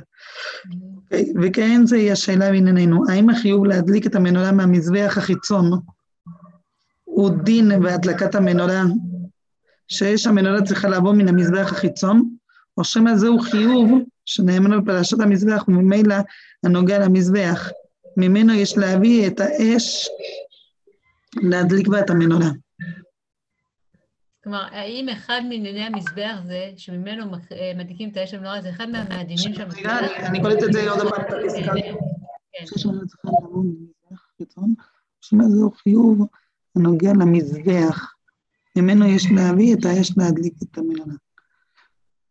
אוקיי, 0.95 1.33
וכן 1.43 1.85
זה 1.85 1.95
היא 1.95 2.11
השאלה 2.11 2.51
בענייננו, 2.51 3.03
האם 3.09 3.29
החיוב 3.29 3.65
להדליק 3.65 4.07
את 4.07 4.15
המנורה 4.15 4.51
מהמזבח 4.51 5.17
החיצון 5.17 5.71
הוא 7.03 7.29
דין 7.43 7.81
בהדלקת 7.81 8.35
המנורה, 8.35 8.83
שאש 9.87 10.27
המנורה 10.27 10.61
צריכה 10.61 10.87
לבוא 10.87 11.13
מן 11.13 11.27
המזבח 11.27 11.71
החיצון, 11.71 12.35
או 12.77 12.83
שמא 12.83 13.15
זהו 13.15 13.39
חיוב 13.39 13.91
שנאמר 14.25 14.79
בפרשת 14.79 15.19
המזבח 15.19 15.63
וממילא 15.67 16.15
הנוגע 16.63 16.99
למזבח, 16.99 17.69
ממנו 18.17 18.53
יש 18.53 18.77
להביא 18.77 19.27
את 19.27 19.39
האש 19.39 20.07
להדליק 21.35 21.87
בה 21.87 21.99
את 21.99 22.09
המנורה. 22.09 22.49
כלומר, 24.43 24.65
האם 24.71 25.09
אחד 25.09 25.41
מענייני 25.49 25.83
המזבח 25.83 26.35
זה 26.47 26.71
שממנו 26.77 27.23
אה, 27.51 27.71
מדליקים 27.75 28.09
את 28.09 28.17
האש 28.17 28.33
המנורה, 28.33 28.61
זה 28.61 28.69
אחד 28.69 28.89
מה- 28.89 29.03
מהדינים 29.09 29.53
של 29.53 29.61
המזבח? 29.61 29.79
רגע, 29.79 29.99
אני- 29.99 30.27
אני 30.27 30.41
קולט 30.41 30.63
את 30.63 30.73
זה 30.73 30.91
עוד 30.91 31.09
פעם. 31.09 31.23
כן. 32.53 32.65
שמא 35.21 35.43
זהו 35.47 35.71
חיוב 35.71 36.27
הנוגע 36.75 37.11
למזבח, 37.13 38.13
ממנו 38.77 39.05
יש 39.05 39.25
להביא 39.35 39.75
את 39.75 39.85
האש 39.85 40.11
להדליק 40.17 40.53
את 40.63 40.77
המנורה. 40.77 41.13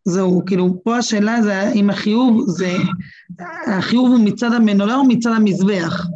זהו, 0.07 0.43
כאילו, 0.47 0.81
פה 0.85 0.97
השאלה 0.97 1.43
זה 1.43 1.63
האם 1.63 1.91
החיוב 1.91 2.45
זה, 2.47 2.77
החיוב 3.67 4.11
הוא 4.11 4.21
מצד 4.25 4.53
המנורה 4.53 4.97
או 4.97 5.05
מצד 5.05 5.31
המזבח? 5.37 6.07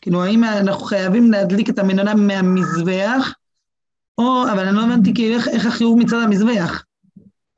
כאילו, 0.00 0.24
האם 0.24 0.44
אנחנו 0.44 0.84
חייבים 0.84 1.30
להדליק 1.30 1.70
את 1.70 1.78
המנורה 1.78 2.14
מהמזבח, 2.14 3.34
או, 4.18 4.44
אבל 4.52 4.66
אני 4.66 4.76
לא 4.76 4.82
הבנתי 4.82 5.14
כאילו 5.14 5.34
איך, 5.34 5.48
איך 5.48 5.66
החיוב 5.66 5.98
מצד 5.98 6.16
המזבח. 6.24 6.84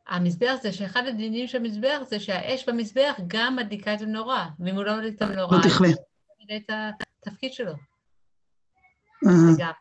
המזבח 0.08 0.54
זה 0.62 0.72
שאחד 0.72 1.02
הדינים 1.08 1.46
של 1.46 1.58
המזבח 1.58 1.98
זה 2.10 2.20
שהאש 2.20 2.68
במזבח 2.68 3.14
גם 3.26 3.56
מדליקה 3.56 3.94
את 3.94 4.02
המנורה, 4.02 4.48
ואם 4.60 4.74
הוא 4.74 4.84
לא 4.84 4.96
מדליק 4.96 5.16
את 5.16 5.22
המנורה, 5.22 5.56
לא 5.56 5.62
תכלה. 5.62 5.88
מילא 5.88 6.60
את 6.66 6.70
התפקיד 7.26 7.52
שלו. 7.52 7.72
אה. 9.26 9.72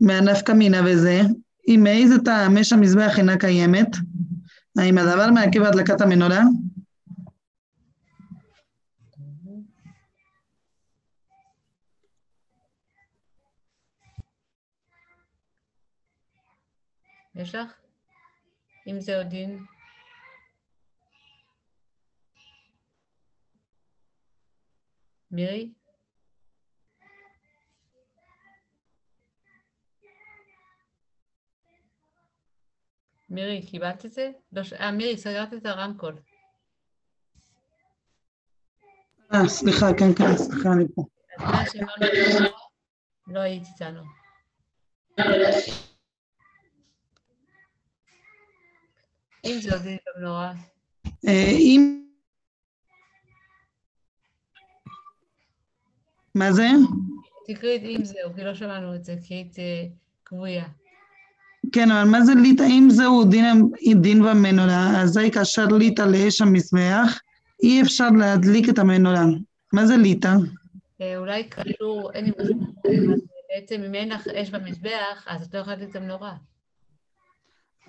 מהנפקא 0.00 0.52
מינה 0.52 0.80
וזה, 0.86 1.20
אם 1.68 1.80
מאיזה 1.82 2.14
טעם 2.24 2.58
אש 2.58 2.72
המזבח 2.72 3.18
אינה 3.18 3.38
קיימת, 3.38 3.96
האם 4.78 4.98
הדבר 4.98 5.30
מעכב 5.30 5.62
הדלקת 5.62 6.00
המנורה? 6.00 6.42
יש 17.34 17.54
לך? 17.54 17.72
אם 18.86 19.00
זה 19.00 19.16
עוד 19.18 19.26
דין? 19.26 19.64
מירי? 25.30 25.72
מירי, 33.28 33.66
קיבלת 33.66 34.06
את 34.06 34.12
זה? 34.12 34.30
לא 34.52 34.62
ש... 34.62 34.72
אה, 34.72 34.92
מירי, 34.92 35.18
סגרת 35.18 35.54
את 35.54 35.66
הרמקול. 35.66 36.18
אה, 39.34 39.48
סליחה, 39.48 39.86
כן, 39.98 40.14
כן, 40.18 40.36
סליחה, 40.36 40.72
אני 40.72 40.84
פה. 40.94 41.04
לא 43.26 43.40
היית 43.40 43.62
איתנו. 43.72 44.02
אם 49.44 49.58
זה 49.60 49.72
עוד 49.72 49.82
דין 49.82 49.98
במנורה, 50.16 50.52
אה, 51.28 51.50
אם... 51.58 52.06
מה 56.34 56.52
זה? 56.52 56.66
תקראי 57.46 57.76
את 57.76 57.82
אם 57.82 58.04
זהו, 58.04 58.34
כי 58.34 58.44
לא 58.44 58.54
שמענו 58.54 58.94
את 58.94 59.04
זה, 59.04 59.16
כי 59.24 59.34
היית 59.34 59.58
אה, 59.58 59.86
כבויה. 60.24 60.68
כן, 61.72 61.90
אבל 61.90 62.10
מה 62.10 62.24
זה 62.24 62.34
ליטא? 62.34 62.62
אם 62.62 62.88
זהו 62.90 63.24
דין, 63.24 63.70
דין 64.00 64.22
במנורה, 64.22 65.02
אזי 65.02 65.30
כאשר 65.30 65.66
ליטא 65.66 66.02
לאש 66.02 66.40
המזבח, 66.40 67.20
אי 67.62 67.82
אפשר 67.82 68.08
להדליק 68.10 68.68
את 68.68 68.78
המנורה. 68.78 69.24
מה 69.72 69.86
זה 69.86 69.96
ליטא? 69.96 70.34
אה, 71.00 71.16
אולי 71.16 71.44
קשור, 71.44 72.12
אין 72.12 72.24
לי 72.24 72.30
מושג, 72.38 72.54
בעצם 73.54 73.82
אם 73.82 73.94
אין 73.94 74.08
לך 74.08 74.28
אש 74.28 74.50
במזבח, 74.50 75.24
אז 75.26 75.46
את 75.46 75.54
לא 75.54 75.58
יכולה 75.58 75.76
להדליק 75.76 75.90
את 75.90 76.02
המנורה. 76.02 76.34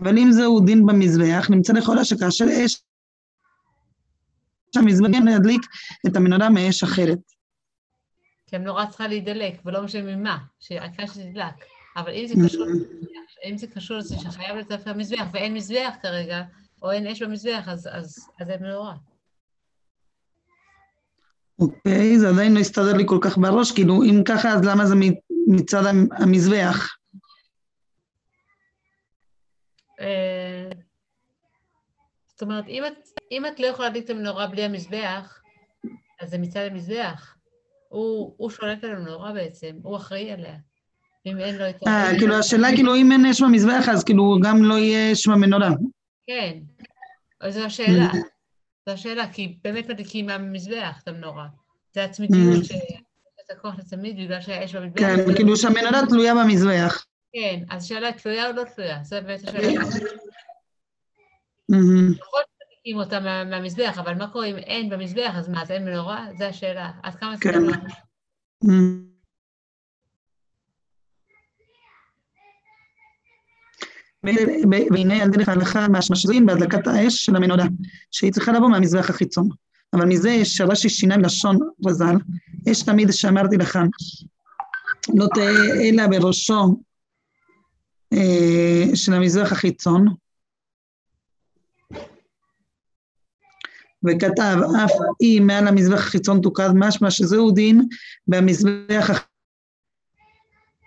אבל 0.01 0.17
אם 0.17 0.31
זהו 0.31 0.59
דין 0.59 0.85
במזבח, 0.85 1.47
נמצא 1.49 1.73
לכאורה 1.73 2.05
שכאשר 2.05 2.45
אש 2.65 2.81
המזבח 4.75 5.07
כן 5.13 5.25
להדליק 5.25 5.61
את 6.07 6.15
המנורה 6.15 6.49
מאש 6.49 6.83
אחרת. 6.83 7.19
כי 8.47 8.55
המנורה 8.55 8.87
צריכה 8.87 9.07
להידלק, 9.07 9.53
ולא 9.65 9.83
משנה 9.83 10.15
ממה, 10.15 10.37
שהעיקר 10.59 11.05
שתדלק. 11.05 11.76
אבל 11.97 12.11
אם 12.13 12.27
זה 12.27 12.35
קשור, 12.45 12.65
אם 13.49 13.57
זה 13.57 13.67
קשור 13.67 13.97
לזה 13.97 14.15
שחייב 14.19 14.55
לצפר 14.57 14.93
מזבח, 14.93 15.25
ואין 15.33 15.53
מזבח 15.53 15.95
כרגע, 16.01 16.41
או 16.81 16.91
אין 16.91 17.07
אש 17.07 17.21
במזבח, 17.21 17.67
אז, 17.67 17.89
אז, 17.91 18.29
אז 18.41 18.49
אין 18.49 18.63
מנורה. 18.63 18.95
אוקיי, 21.59 22.19
זה 22.19 22.29
עדיין 22.29 22.53
לא 22.53 22.59
הסתדר 22.59 22.93
לי 22.97 23.03
כל 23.07 23.17
כך 23.21 23.37
בראש, 23.37 23.71
כאילו, 23.71 23.93
אם 24.03 24.23
ככה, 24.27 24.49
אז 24.49 24.61
למה 24.65 24.85
זה 24.85 24.95
מצד 25.47 25.85
המ- 25.85 26.07
המזבח? 26.23 26.95
אה, 29.99 30.69
זאת 32.27 32.41
אומרת, 32.41 32.67
אם 32.67 32.83
את, 32.87 32.93
אם 33.31 33.45
את 33.45 33.59
לא 33.59 33.65
יכולה 33.65 33.87
להדליק 33.87 34.05
את 34.05 34.09
המנורה 34.09 34.47
בלי 34.47 34.63
המזבח, 34.63 35.41
אז 36.21 36.29
זה 36.29 36.37
מצד 36.37 36.59
המזבח. 36.71 37.35
הוא, 37.89 38.33
הוא 38.37 38.49
שולט 38.49 38.83
על 38.83 38.91
המנורה 38.95 39.33
בעצם, 39.33 39.75
הוא 39.83 39.97
אחראי 39.97 40.31
עליה. 40.31 40.57
אם 41.27 41.39
אין 41.39 41.55
לו 41.55 41.69
את 41.69 41.87
ה... 41.87 41.89
אה, 41.89 42.19
כאילו, 42.19 42.35
השאלה, 42.35 42.67
כאילו, 42.75 42.95
אם 42.95 43.11
אין 43.11 43.25
אש 43.25 43.41
במזבח, 43.41 43.89
אז 43.91 44.03
כאילו, 44.03 44.37
גם 44.43 44.63
לא 44.63 44.73
יהיה 44.75 45.11
אש 45.13 45.27
במנורה. 45.27 45.69
כן, 46.27 46.57
אז 47.41 47.53
זו 47.53 47.63
השאלה. 47.65 48.07
זו 48.85 48.93
השאלה, 48.93 49.33
כי 49.33 49.57
באמת 49.63 49.87
מדליקים 49.89 50.25
מהמזבח 50.25 50.99
את 51.03 51.07
המנורה. 51.07 51.47
זה 51.93 52.03
הצמידיות 52.03 52.65
שיש 52.65 52.81
את 53.45 53.57
הכוח 53.57 53.79
לצמיד 53.79 54.17
בגלל 54.17 54.41
שהאש 54.41 54.75
במזבח. 54.75 54.99
כן, 54.99 55.35
כאילו, 55.35 55.57
שהמנורה 55.57 56.01
תלויה 56.09 56.33
במזבח. 56.35 57.05
כן, 57.33 57.63
אז 57.69 57.83
השאלה 57.83 58.11
תלויה 58.11 58.47
או 58.47 58.53
לא 58.53 58.63
תלויה? 58.75 58.99
זה 59.03 59.21
באמת 59.21 59.39
השאלה. 59.43 59.59
להיות 59.67 59.93
שמדליקים 61.69 62.97
אותה 62.97 63.19
מה- 63.19 63.43
מהמזבח, 63.43 63.97
אבל 63.99 64.13
מה 64.13 64.27
קורה 64.31 64.45
אם 64.45 64.57
אין 64.57 64.89
במזבח, 64.89 65.31
אז 65.35 65.49
מה, 65.49 65.61
אז 65.61 65.71
אין 65.71 65.85
מנורה? 65.85 66.27
זו 66.37 66.45
השאלה. 66.45 66.91
עד 67.03 67.15
כמה 67.15 67.35
זה 67.35 67.41
כן. 67.41 67.61
לא? 67.61 67.71
מהמם. 68.63 69.07
והנה 74.23 75.23
על 75.23 75.29
דרך 75.29 75.49
ההלכה 75.49 75.87
מהשמשזין 75.87 76.45
בהדלקת 76.45 76.87
האש 76.87 77.25
של 77.25 77.35
המנורה, 77.35 77.65
שהיא 78.11 78.31
צריכה 78.31 78.51
לבוא 78.51 78.69
מהמזרח 78.69 79.09
החיצון. 79.09 79.49
אבל 79.93 80.05
מזה 80.05 80.45
שרש"י 80.45 80.89
שינה 80.89 81.17
מלשון 81.17 81.57
רז"ל, 81.85 82.15
אש 82.71 82.83
תמיד 82.83 83.11
שאמרתי 83.11 83.57
לך, 83.57 83.79
לא 85.15 85.27
תהא 85.35 85.81
אלא 85.83 86.07
בראשו 86.07 86.81
אה, 88.13 88.95
של 88.95 89.13
המזרח 89.13 89.51
החיצון, 89.51 90.07
וכתב, 94.03 94.57
אף 94.85 94.91
היא 95.19 95.41
מעל 95.41 95.67
המזבח 95.67 95.99
החיצון 96.07 96.41
תוקד, 96.41 96.69
משמע 96.75 97.11
שזהו 97.11 97.51
דין 97.51 97.87
במזבח 98.27 99.09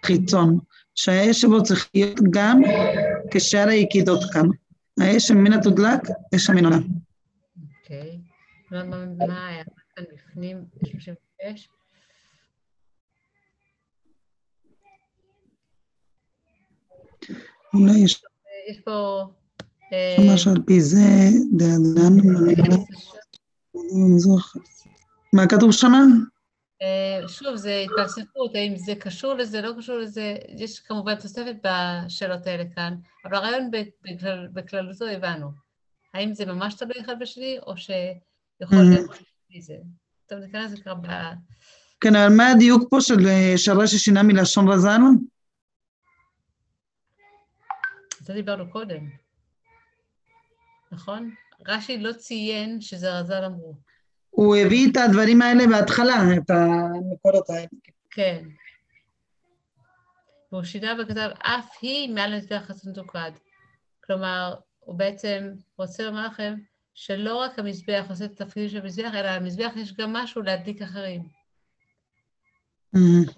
החיצון, 0.02 0.58
שהאש 0.94 1.40
שבו 1.40 1.62
צריך 1.62 1.90
להיות 1.94 2.20
גם 2.30 2.62
כשאר 3.30 3.68
היקידות 3.68 4.20
כאן. 4.32 4.46
האש 5.00 5.28
שממנה 5.28 5.62
תודלק, 5.62 6.00
אש 6.34 6.50
המנורה. 6.50 6.76
אוקיי. 7.82 8.18
מה 8.70 9.48
היה 9.48 9.64
כאן 9.96 10.04
בפנים? 10.14 10.64
יש 10.82 11.68
אולי 17.74 17.98
יש... 17.98 18.22
יש 18.70 18.80
פה... 18.80 19.24
ממש 20.18 20.46
על 20.46 20.62
פי 20.66 20.80
זה, 20.80 21.28
דאדן, 21.52 22.16
מה 25.32 25.46
כתוב 25.46 25.72
שמה? 25.72 25.98
אה, 26.82 27.28
שוב, 27.28 27.56
זה 27.56 27.84
התפלספות, 27.84 28.54
האם 28.54 28.76
זה 28.76 28.94
קשור 28.94 29.34
לזה, 29.34 29.60
לא 29.60 29.72
קשור 29.78 29.96
לזה, 29.96 30.36
יש 30.48 30.80
כמובן 30.80 31.14
תוספת 31.14 31.56
בשאלות 31.62 32.46
האלה 32.46 32.64
כאן, 32.74 32.94
אבל 33.24 33.34
הרעיון 33.34 33.70
בכללותו 34.52 35.06
הבנו. 35.06 35.50
האם 36.14 36.34
זה 36.34 36.46
ממש 36.46 36.74
תלוי 36.74 37.00
אחד 37.00 37.14
בשני, 37.20 37.58
או 37.66 37.76
שיכול 37.76 38.78
להיות 38.78 39.10
זה. 39.60 39.76
טוב, 40.26 40.38
ניכנס 40.38 40.72
לזה 40.72 40.82
כבר 40.82 40.94
ב... 40.94 41.06
כן, 42.00 42.16
אבל 42.16 42.36
מה 42.36 42.48
הדיוק 42.48 42.90
פה 42.90 43.00
של 43.00 43.26
אה, 43.26 43.52
שרש 43.56 43.94
ששינה 43.94 44.22
מלשון 44.22 44.68
רזן? 44.68 45.00
זה 48.20 48.34
דיברנו 48.34 48.70
קודם. 48.70 49.10
נכון? 50.92 51.34
רש"י 51.66 51.98
לא 51.98 52.12
ציין 52.12 52.80
שזה 52.80 53.18
רז"ל 53.18 53.44
אמרו. 53.44 53.89
הוא 54.30 54.56
הביא 54.56 54.90
את 54.92 54.96
הדברים 54.96 55.42
האלה 55.42 55.66
בהתחלה, 55.66 56.14
את 56.36 56.50
המקורות 56.50 57.50
האלה. 57.50 57.66
כן. 58.10 58.44
והוא 60.52 60.64
שינה 60.64 60.94
וכתב, 61.02 61.30
אף 61.38 61.76
היא 61.80 62.14
מעל 62.14 62.32
המזבח 62.32 62.70
הסנטוקד. 62.70 63.30
כלומר, 64.04 64.54
הוא 64.80 64.94
בעצם 64.94 65.52
רוצה 65.76 66.02
לומר 66.02 66.26
לכם 66.26 66.54
שלא 66.94 67.36
רק 67.36 67.58
המזבח 67.58 68.04
עושה 68.08 68.24
את 68.24 68.40
התפקידים 68.40 68.68
של 68.68 68.78
המזבח, 68.78 69.10
אלא 69.14 69.36
למזבח 69.36 69.72
יש 69.76 69.94
גם 69.94 70.12
משהו 70.12 70.42
להדליק 70.42 70.82
אחרים. 70.82 71.22
Mm-hmm. 72.96 73.32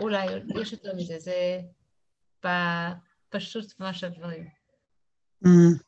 אולי, 0.00 0.26
יש 0.60 0.72
יותר 0.72 0.94
מזה, 0.94 1.18
זה 1.18 1.60
בפשטות 2.44 3.80
ממש 3.80 4.04
הדברים. 4.04 4.48
Mm-hmm. 5.44 5.82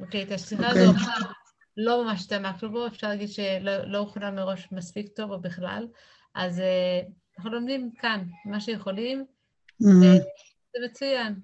אוקיי, 0.00 0.22
את 0.22 0.30
השיחה 0.30 0.68
אוקיי. 0.68 0.82
הזו 0.82 1.32
לא 1.76 2.04
ממש 2.04 2.24
התעמקנו 2.24 2.70
בו, 2.70 2.86
אפשר 2.86 3.08
להגיד 3.08 3.28
שלא 3.28 3.84
לא 3.84 3.98
הוכנה 3.98 4.30
מראש 4.30 4.68
מספיק 4.72 5.08
טוב 5.16 5.30
או 5.30 5.40
בכלל, 5.40 5.86
אז 6.34 6.58
uh, 6.58 7.12
אנחנו 7.38 7.50
לומדים 7.50 7.90
כאן 7.98 8.24
מה 8.44 8.60
שיכולים, 8.60 9.24
mm-hmm. 9.82 10.22
זה 10.72 10.86
מצוין, 10.86 11.34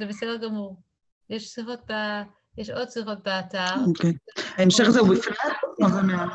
זה 0.00 0.06
בסדר 0.06 0.36
גמור. 0.36 0.76
יש 1.30 1.48
שיחות 1.48 1.80
ב... 1.90 1.92
יש 2.58 2.70
עוד 2.70 2.90
שיחות 2.90 3.22
באתר. 3.24 3.74
אוקיי. 3.86 4.12
ההמשך 4.36 4.88
זה 4.88 5.00
בפרט 5.02 5.36
או 5.82 5.88
זה 5.88 6.02
מה... 6.02 6.34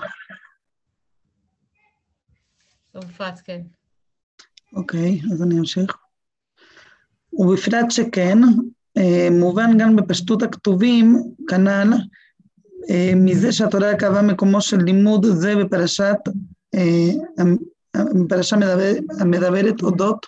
הוא 2.91 3.03
בפרט, 3.03 3.39
כן. 3.43 3.61
אוקיי, 4.73 5.21
אז 5.33 5.43
אני 5.43 5.59
אמשיך. 5.59 5.97
ובפרט 7.33 7.85
שכן, 7.89 8.37
אה, 8.97 9.27
מובן 9.31 9.77
גם 9.79 9.95
בפשטות 9.95 10.43
הכתובים, 10.43 11.15
כנ"ל, 11.49 11.93
אה, 11.93 11.97
מזה 13.15 13.51
שהתורה 13.51 13.95
קבעה 13.95 14.21
מקומו 14.21 14.61
של 14.61 14.77
לימוד 14.77 15.25
זה 15.25 15.55
בפרשת, 15.55 16.17
אה, 16.75 17.43
פרשה 18.29 18.57
מדבר, 18.57 18.91
המדברת 19.19 19.81
אודות 19.83 20.25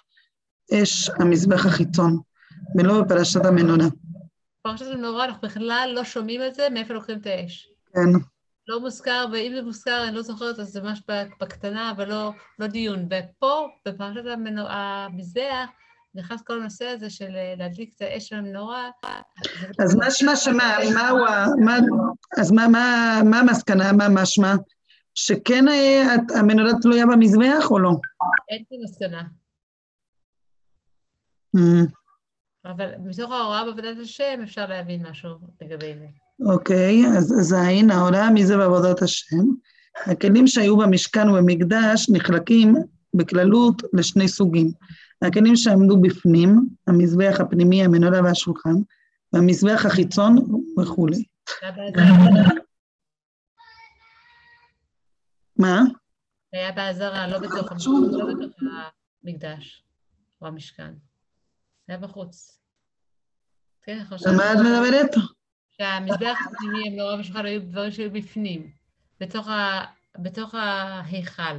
אש 0.74 1.10
המזבח 1.10 1.66
החיצון, 1.66 2.20
ולא 2.78 3.02
בפרשת 3.02 3.46
המנורה. 3.46 3.86
פרשת 4.62 4.86
המנורה, 4.94 5.26
אנחנו 5.26 5.48
בכלל 5.48 5.92
לא 5.96 6.04
שומעים 6.04 6.42
את 6.48 6.56
זה, 6.56 6.68
מאיפה 6.70 6.94
לוקחים 6.94 7.18
את 7.18 7.26
האש. 7.26 7.70
כן. 7.94 8.10
לא 8.68 8.80
מוזכר, 8.80 9.26
ואם 9.32 9.52
זה 9.56 9.62
מוזכר, 9.62 10.04
אני 10.08 10.16
לא 10.16 10.22
זוכרת, 10.22 10.60
אז 10.60 10.68
זה 10.68 10.82
ממש 10.82 11.02
בקטנה, 11.42 11.92
אבל 11.92 12.10
לא, 12.10 12.32
לא 12.60 12.68
דיון. 12.68 13.06
ופה, 13.06 13.68
בפרשת 13.88 14.22
המזבח, 14.68 15.70
נכנס 16.16 16.42
כל 16.42 16.62
הנושא 16.62 16.86
הזה 16.86 17.10
של 17.10 17.36
אה, 17.36 17.54
להדליק 17.58 17.94
את 17.96 18.02
האש 18.02 18.28
של 18.28 18.36
המנורה. 18.36 18.90
אז 19.80 19.96
מה 19.96 20.12
שמה 20.12 20.36
שמה, 20.36 20.78
מה 20.94 21.10
הוא 21.10 21.28
ה... 21.28 21.46
אז 22.42 22.52
מה 22.52 23.40
המסקנה, 23.40 23.92
מה 23.92 24.10
משמע? 24.10 24.54
שכן 25.16 25.68
אה, 25.68 26.16
המנורה 26.40 26.72
תלויה 26.82 27.06
במזבח 27.06 27.72
או 27.72 27.80
לא? 27.80 27.92
אין 28.50 28.64
לי 28.72 28.78
מסקנה. 28.84 29.22
Mm. 31.58 31.92
אבל 32.66 32.92
מתוך 33.06 33.32
ההוראה 33.32 33.66
בעבודת 33.66 33.98
השם 34.02 34.40
אפשר 34.44 34.66
להבין 34.66 35.06
משהו 35.08 35.30
לגבי 35.62 35.94
זה. 36.00 36.08
אוקיי, 36.54 37.08
אז 37.18 37.34
זין, 37.40 37.92
ההוראה 37.92 38.32
מזה 38.32 38.58
בעבודת 38.58 39.02
השם. 39.02 39.38
הכלים 40.06 40.48
שהיו 40.48 40.78
במשכן 40.78 41.30
ובמקדש 41.30 42.10
נחלקים 42.10 42.76
בכללות 43.14 43.82
לשני 43.94 44.28
סוגים. 44.28 44.72
הכלים 45.22 45.56
שעמדו 45.56 46.02
בפנים, 46.02 46.70
המזבח 46.88 47.36
הפנימי, 47.40 47.84
המנורה 47.84 48.22
והשולחן, 48.24 48.76
והמזבח 49.34 49.86
החיצון 49.86 50.36
וכולי. 50.82 51.24
מה? 55.58 55.82
היה 56.54 56.72
בעזרה, 56.72 57.28
לא 57.28 57.40
בתוך 57.40 57.72
לא 58.12 58.26
המקדש 59.24 59.84
או 60.42 60.48
המשכן. 60.48 60.94
זה 61.88 61.94
היה 61.94 61.98
בחוץ. 61.98 62.58
כן, 63.84 64.04
על 64.26 64.36
מה 64.36 64.54
את 64.54 64.58
מדברת? 64.58 65.12
שהמזבח 65.72 66.38
הפנימי, 66.46 66.88
המנורה 66.88 67.16
והשולחן 67.16 67.46
היו 67.46 67.62
דברים 67.62 67.92
שהיו 67.92 68.12
בפנים, 68.12 68.72
בתוך 70.20 70.54
ההיכל. 70.54 71.58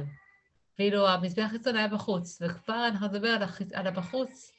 ואילו 0.79 1.07
המזבח 1.07 1.43
החיצון 1.45 1.75
היה 1.75 1.87
בחוץ, 1.87 2.41
וכבר 2.41 2.87
אנחנו 2.87 3.07
נדבר 3.07 3.27
על, 3.27 3.43
הח... 3.43 3.61
על 3.73 3.87
הבחוץ, 3.87 4.51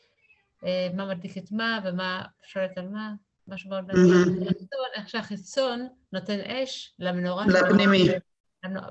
אה, 0.64 0.88
מה 0.94 1.06
מדליק 1.06 1.38
את 1.38 1.52
מה 1.52 1.80
ומה 1.84 2.22
שולט 2.42 2.78
על 2.78 2.88
מה, 2.88 3.12
משהו 3.48 3.70
מאוד 3.70 3.84
מעניין. 3.86 4.48
איך 4.94 5.08
שהחיצון 5.08 5.88
נותן 6.12 6.40
אש 6.40 6.94
למנורה. 6.98 7.46
לפנימי. 7.46 8.08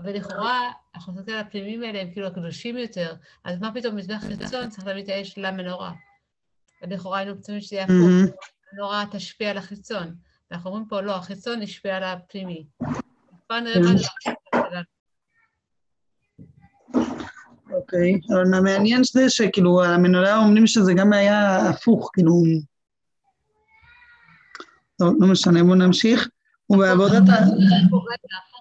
ולכאורה, 0.04 0.72
אנחנו 0.96 1.14
נסתכל 1.14 1.32
על 1.32 1.40
הפנימים 1.40 1.84
האלה, 1.84 2.02
הם 2.02 2.12
כאילו 2.12 2.28
הקדושים 2.28 2.78
יותר, 2.78 3.16
אז 3.44 3.60
מה 3.60 3.72
פתאום 3.74 3.96
מזבח 3.96 4.22
חיצון 4.28 4.70
צריך 4.70 4.88
להביא 4.88 5.04
את 5.04 5.10
האש 5.10 5.38
למנורה. 5.38 5.92
ולכאורה 6.82 7.18
היינו 7.18 7.36
מצפים 7.36 7.62
שזה 7.62 7.76
יהיה 7.76 7.86
הפוך, 7.86 8.36
המנורה 8.72 9.04
תשפיע 9.12 9.50
על 9.50 9.58
החיצון. 9.58 10.16
ואנחנו 10.52 10.70
אומרים 10.70 10.88
פה, 10.88 11.02
לא, 11.02 11.16
החיצון 11.16 11.62
ישפיע 11.62 11.98
על 11.98 12.04
הפנימי. 12.04 12.66
כבר 13.48 13.60
נראה 13.60 13.80
מה 13.80 13.98
זה 13.98 14.08
אוקיי, 17.94 18.20
אבל 18.30 18.54
המעניין 18.54 19.02
זה 19.04 19.30
שכאילו 19.30 19.84
המנורה 19.84 20.38
אומרים 20.38 20.68
שזה 20.68 20.94
גם 20.94 21.14
היה 21.14 21.70
הפוך, 21.70 22.10
כאילו... 22.14 22.34
טוב, 25.00 25.14
לא 25.20 25.28
משנה, 25.28 25.64
בואו 25.64 25.76
נמשיך. 25.76 26.30
ובעבודת 26.70 27.30
ה... 27.30 27.46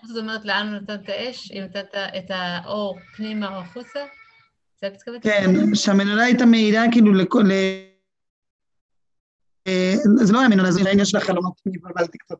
זאת 0.08 0.22
אומרת, 0.22 0.44
לאן 0.44 0.68
הוא 0.68 0.76
נתן 0.76 0.94
את 0.94 1.08
האש? 1.08 1.52
אם 1.52 1.62
נתת 1.62 1.94
את 1.94 2.24
האור 2.28 2.98
פנימה 3.16 3.56
או 3.56 3.60
החוצה? 3.60 4.00
זה 4.80 4.86
את 4.86 4.92
מתכוונת? 4.92 5.22
כן, 5.22 5.74
שהמנורה 5.74 6.24
הייתה 6.24 6.46
מאירה 6.46 6.82
כאילו 6.92 7.12
לכל... 7.12 7.50
אה, 9.66 9.94
זה 10.22 10.32
לא 10.32 10.40
היה 10.40 10.48
מנורה, 10.48 10.70
זה 10.70 10.90
עניין 10.90 11.04
של 11.06 11.16
החלומות, 11.16 11.52
אני 11.66 11.76
התבלבלתי 11.76 12.18
קצת. 12.18 12.36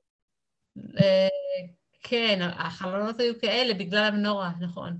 אה, 0.79 1.29
כן, 2.03 2.49
החלונות 2.57 3.21
היו 3.21 3.35
כאלה 3.41 3.75
בגלל 3.75 4.05
המנורה, 4.05 4.51
נכון. 4.61 4.97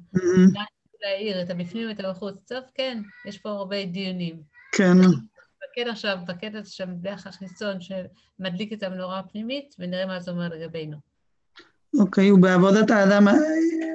להעיר 1.03 1.43
את 1.43 1.51
הבפנים 1.51 1.89
ואת 1.89 2.01
הבחוץ. 2.01 2.35
טוב, 2.49 2.59
כן, 2.75 2.99
יש 3.27 3.39
פה 3.39 3.51
הרבה 3.51 3.85
דיונים. 3.85 4.37
כן. 4.73 4.93
נתמקד 4.93 5.91
עכשיו 5.91 6.19
בקטע 6.29 6.59
של 6.65 6.85
המזבח 6.85 7.27
החיצון 7.27 7.77
שמדליק 7.81 8.73
את 8.73 8.83
המנורה 8.83 9.19
הפנימית, 9.19 9.75
ונראה 9.79 10.07
מה 10.07 10.21
זה 10.21 10.31
אומר 10.31 10.49
לגבינו. 10.49 10.97
אוקיי, 11.99 12.31
okay, 12.31 12.33
ובעבודת 12.33 12.91
האדם, 12.91 13.29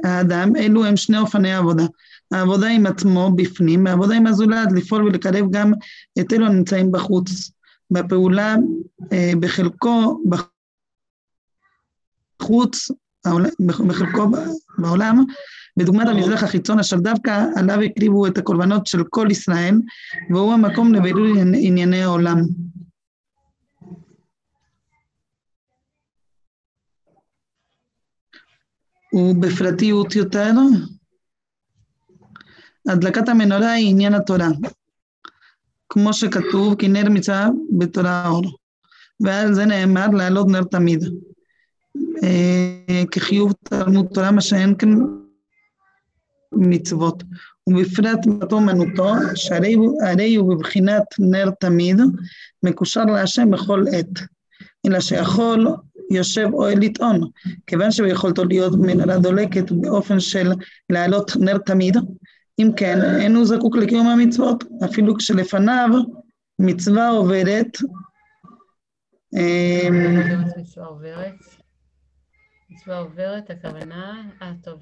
האדם, 0.04 0.56
אלו 0.56 0.86
הם 0.86 0.98
שני 0.98 1.18
אופני 1.18 1.54
עבודה. 1.54 1.84
העבודה 2.32 2.68
עם 2.68 2.86
עצמו 2.86 3.32
בפנים, 3.36 3.86
והעבודה 3.86 4.16
עם 4.16 4.28
הזולת, 4.28 4.72
לפעול 4.76 5.04
ולקרב 5.04 5.46
גם 5.52 5.74
את 6.20 6.34
אלו 6.34 6.46
הנמצאים 6.46 6.92
בחוץ. 6.92 7.52
בפעולה 7.92 8.56
אה, 9.14 9.32
בחלקו 9.40 10.24
בחוץ, 12.40 12.92
בחלקו 13.88 14.28
בעולם, 14.78 15.26
בדוגמת 15.78 16.08
המזרח 16.08 16.44
החיצון 16.44 16.80
אשר 16.80 16.98
דווקא 16.98 17.46
עליו 17.56 17.82
הקריבו 17.82 18.28
את 18.28 18.38
הקורבנות 18.38 18.88
של 18.88 19.04
כל 19.10 19.28
ישראל, 19.32 19.76
והוא 20.30 20.54
המקום 20.54 20.94
לבירור 20.94 21.26
ענייני 21.54 22.04
העולם. 22.04 22.38
ובפרטיות 29.14 30.16
יותר, 30.16 30.52
הדלקת 32.88 33.30
המנורה 33.30 33.72
היא 33.72 33.90
עניין 33.90 34.14
התורה. 34.14 34.48
כמו 35.90 36.14
שכתוב, 36.14 36.76
כי 36.76 36.88
נר 36.88 37.10
מצווה 37.10 37.50
בתורה 37.78 38.28
אור. 38.28 38.58
ועל 39.20 39.54
זה 39.54 39.66
נאמר 39.66 40.08
לעלות 40.08 40.48
נר 40.48 40.64
תמיד. 40.64 41.04
אה, 42.24 43.04
כחיוב 43.12 43.54
תלמוד 43.64 44.06
תורה, 44.14 44.32
מה 44.32 44.42
שאין 44.42 44.76
כאן 44.78 45.00
מצוות. 46.52 47.24
ובפרט 47.68 48.20
בתום 48.40 48.70
אומנותו, 48.70 49.14
שהרי 49.36 50.36
הוא 50.36 50.56
בבחינת 50.56 51.04
נר 51.20 51.50
תמיד, 51.60 51.98
מקושר 52.64 53.06
להשם 53.06 53.52
בכל 53.52 53.84
עת. 53.92 54.20
אלא 54.88 55.00
שיכול 55.00 55.68
יושב 56.12 56.48
אוהל 56.54 56.80
לטעון, 56.80 57.22
כיוון 57.68 57.92
שביכולתו 57.92 58.46
להיות 58.46 58.74
מנהרה 58.80 59.18
דולקת 59.18 59.72
באופן 59.72 60.20
של 60.20 60.52
להעלות 60.90 61.32
נר 61.40 61.58
תמיד, 61.58 61.98
אם 62.60 62.70
כן, 62.78 63.00
אין 63.22 63.36
הוא 63.36 63.46
זקוק 63.46 63.76
לקיום 63.76 64.08
המצוות, 64.08 64.64
אפילו 64.86 65.16
כשלפניו 65.16 65.90
מצווה 66.60 67.10
עוברת. 67.10 67.78
אמ, 69.34 70.20
מצווה 70.58 70.86
עוברת, 70.86 71.36
מצווה 72.70 73.00
עוברת, 73.00 73.50
הכוונה, 73.50 74.24
אה, 74.42 74.54
טוב. 74.64 74.80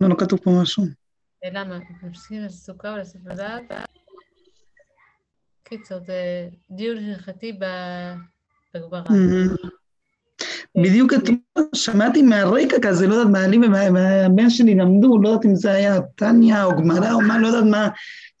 לא, 0.00 0.08
לא 0.08 0.14
כתוב 0.18 0.38
פה 0.42 0.50
משהו. 0.62 0.84
למה? 1.52 1.78
מפסיקים 2.02 2.42
לסוכה 2.42 2.88
ולסוף 2.88 3.20
לדעת? 3.26 3.62
קיצור, 5.64 5.98
זה 6.06 6.48
דיון 6.70 6.98
הלכתי 6.98 7.58
בגברה. 8.74 9.02
בדיוק 10.82 11.12
אתמול 11.12 11.68
שמעתי 11.74 12.22
מהרקע 12.22 12.76
כזה, 12.82 13.06
לא 13.06 13.14
יודעת, 13.14 13.32
בעלי 13.32 13.58
והבן 13.68 14.50
שלי 14.50 14.74
למדו, 14.74 15.22
לא 15.22 15.28
יודעת 15.28 15.44
אם 15.44 15.54
זה 15.54 15.72
היה 15.72 16.00
טניה 16.00 16.64
או 16.64 16.70
גמרא 16.76 17.12
או 17.12 17.20
מה, 17.20 17.38
לא 17.38 17.46
יודעת 17.46 17.64
מה 17.70 17.88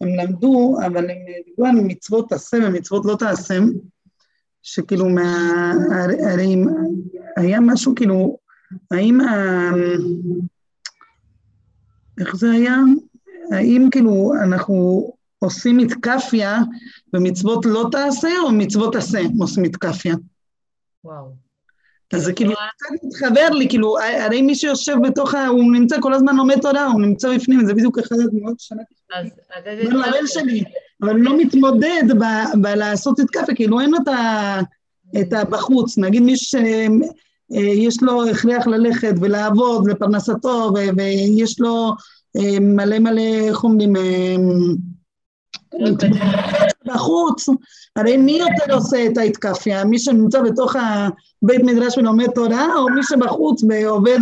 הם 0.00 0.08
למדו, 0.08 0.76
אבל 0.86 1.10
הם 1.10 1.16
דיברו 1.46 1.66
על 1.66 1.74
מצוות 1.74 2.28
תעשה 2.28 2.56
ומצוות 2.66 3.04
לא 3.06 3.16
תעשה, 3.18 3.58
שכאילו 4.62 5.08
מה... 5.08 5.72
הרי 6.32 6.64
היה 7.36 7.60
משהו 7.60 7.94
כאילו, 7.94 8.38
האם 8.90 9.20
ה... 9.20 9.34
איך 12.20 12.36
זה 12.36 12.50
היה? 12.50 12.76
האם 13.52 13.88
כאילו 13.90 14.32
אנחנו 14.44 15.06
עושים 15.38 15.76
מתקפיה 15.76 16.60
ומצוות 17.12 17.66
לא 17.66 17.88
תעשה, 17.92 18.28
או 18.42 18.52
מצוות 18.52 18.96
עשה 18.96 19.18
עושים 19.40 19.62
מתקפיה? 19.62 20.14
וואו. 21.04 21.46
אז 22.12 22.22
זה 22.22 22.32
כאילו 22.32 22.52
קצת 22.52 23.04
מתחבר 23.04 23.48
לי, 23.50 23.68
כאילו, 23.68 23.98
הרי 23.98 24.42
מי 24.42 24.54
שיושב 24.54 24.96
בתוך 25.02 25.34
ה... 25.34 25.46
הוא 25.46 25.72
נמצא 25.72 25.96
כל 26.00 26.14
הזמן 26.14 26.36
לומד 26.36 26.60
תורה, 26.60 26.86
הוא 26.86 27.00
נמצא 27.00 27.36
בפנים, 27.36 27.66
זה 27.66 27.74
בדיוק 27.74 27.98
אחד 27.98 28.16
הדמויות 28.24 28.60
ששמעתי. 28.60 28.94
אז 29.14 29.26
איזה... 29.66 29.82
לבן 29.82 30.26
שלי, 30.26 30.64
אבל 31.02 31.16
הוא 31.16 31.24
לא 31.24 31.38
מתמודד 31.38 32.02
בלעשות 32.60 33.20
את 33.20 33.30
קפה, 33.30 33.54
כאילו 33.54 33.80
אין 33.80 33.90
לו 33.90 33.98
את 35.20 35.32
ה... 35.32 35.44
בחוץ, 35.44 35.98
נגיד 35.98 36.22
מי 36.22 36.34
שיש 37.52 38.02
לו 38.02 38.30
הכריח 38.30 38.66
ללכת 38.66 39.14
ולעבוד 39.20 39.88
לפרנסתו, 39.88 40.72
ויש 40.96 41.60
לו 41.60 41.92
אה, 42.36 42.60
מלא 42.60 42.98
מלא, 42.98 43.48
איך 43.48 43.64
אומרים, 43.64 43.96
אה, 43.96 44.36
בחוץ, 46.86 47.48
הרי 47.96 48.16
מי 48.16 48.32
יותר 48.32 48.74
עושה 48.74 49.06
את 49.06 49.18
ההתקפיה? 49.18 49.84
מי 49.84 49.98
שנמצא 49.98 50.42
בתוך 50.42 50.76
הבית 50.76 51.62
מדרש 51.64 51.98
ולומד 51.98 52.30
תורה, 52.30 52.66
או 52.76 52.88
מי 52.88 53.02
שבחוץ 53.02 53.62
ועובד 53.68 54.18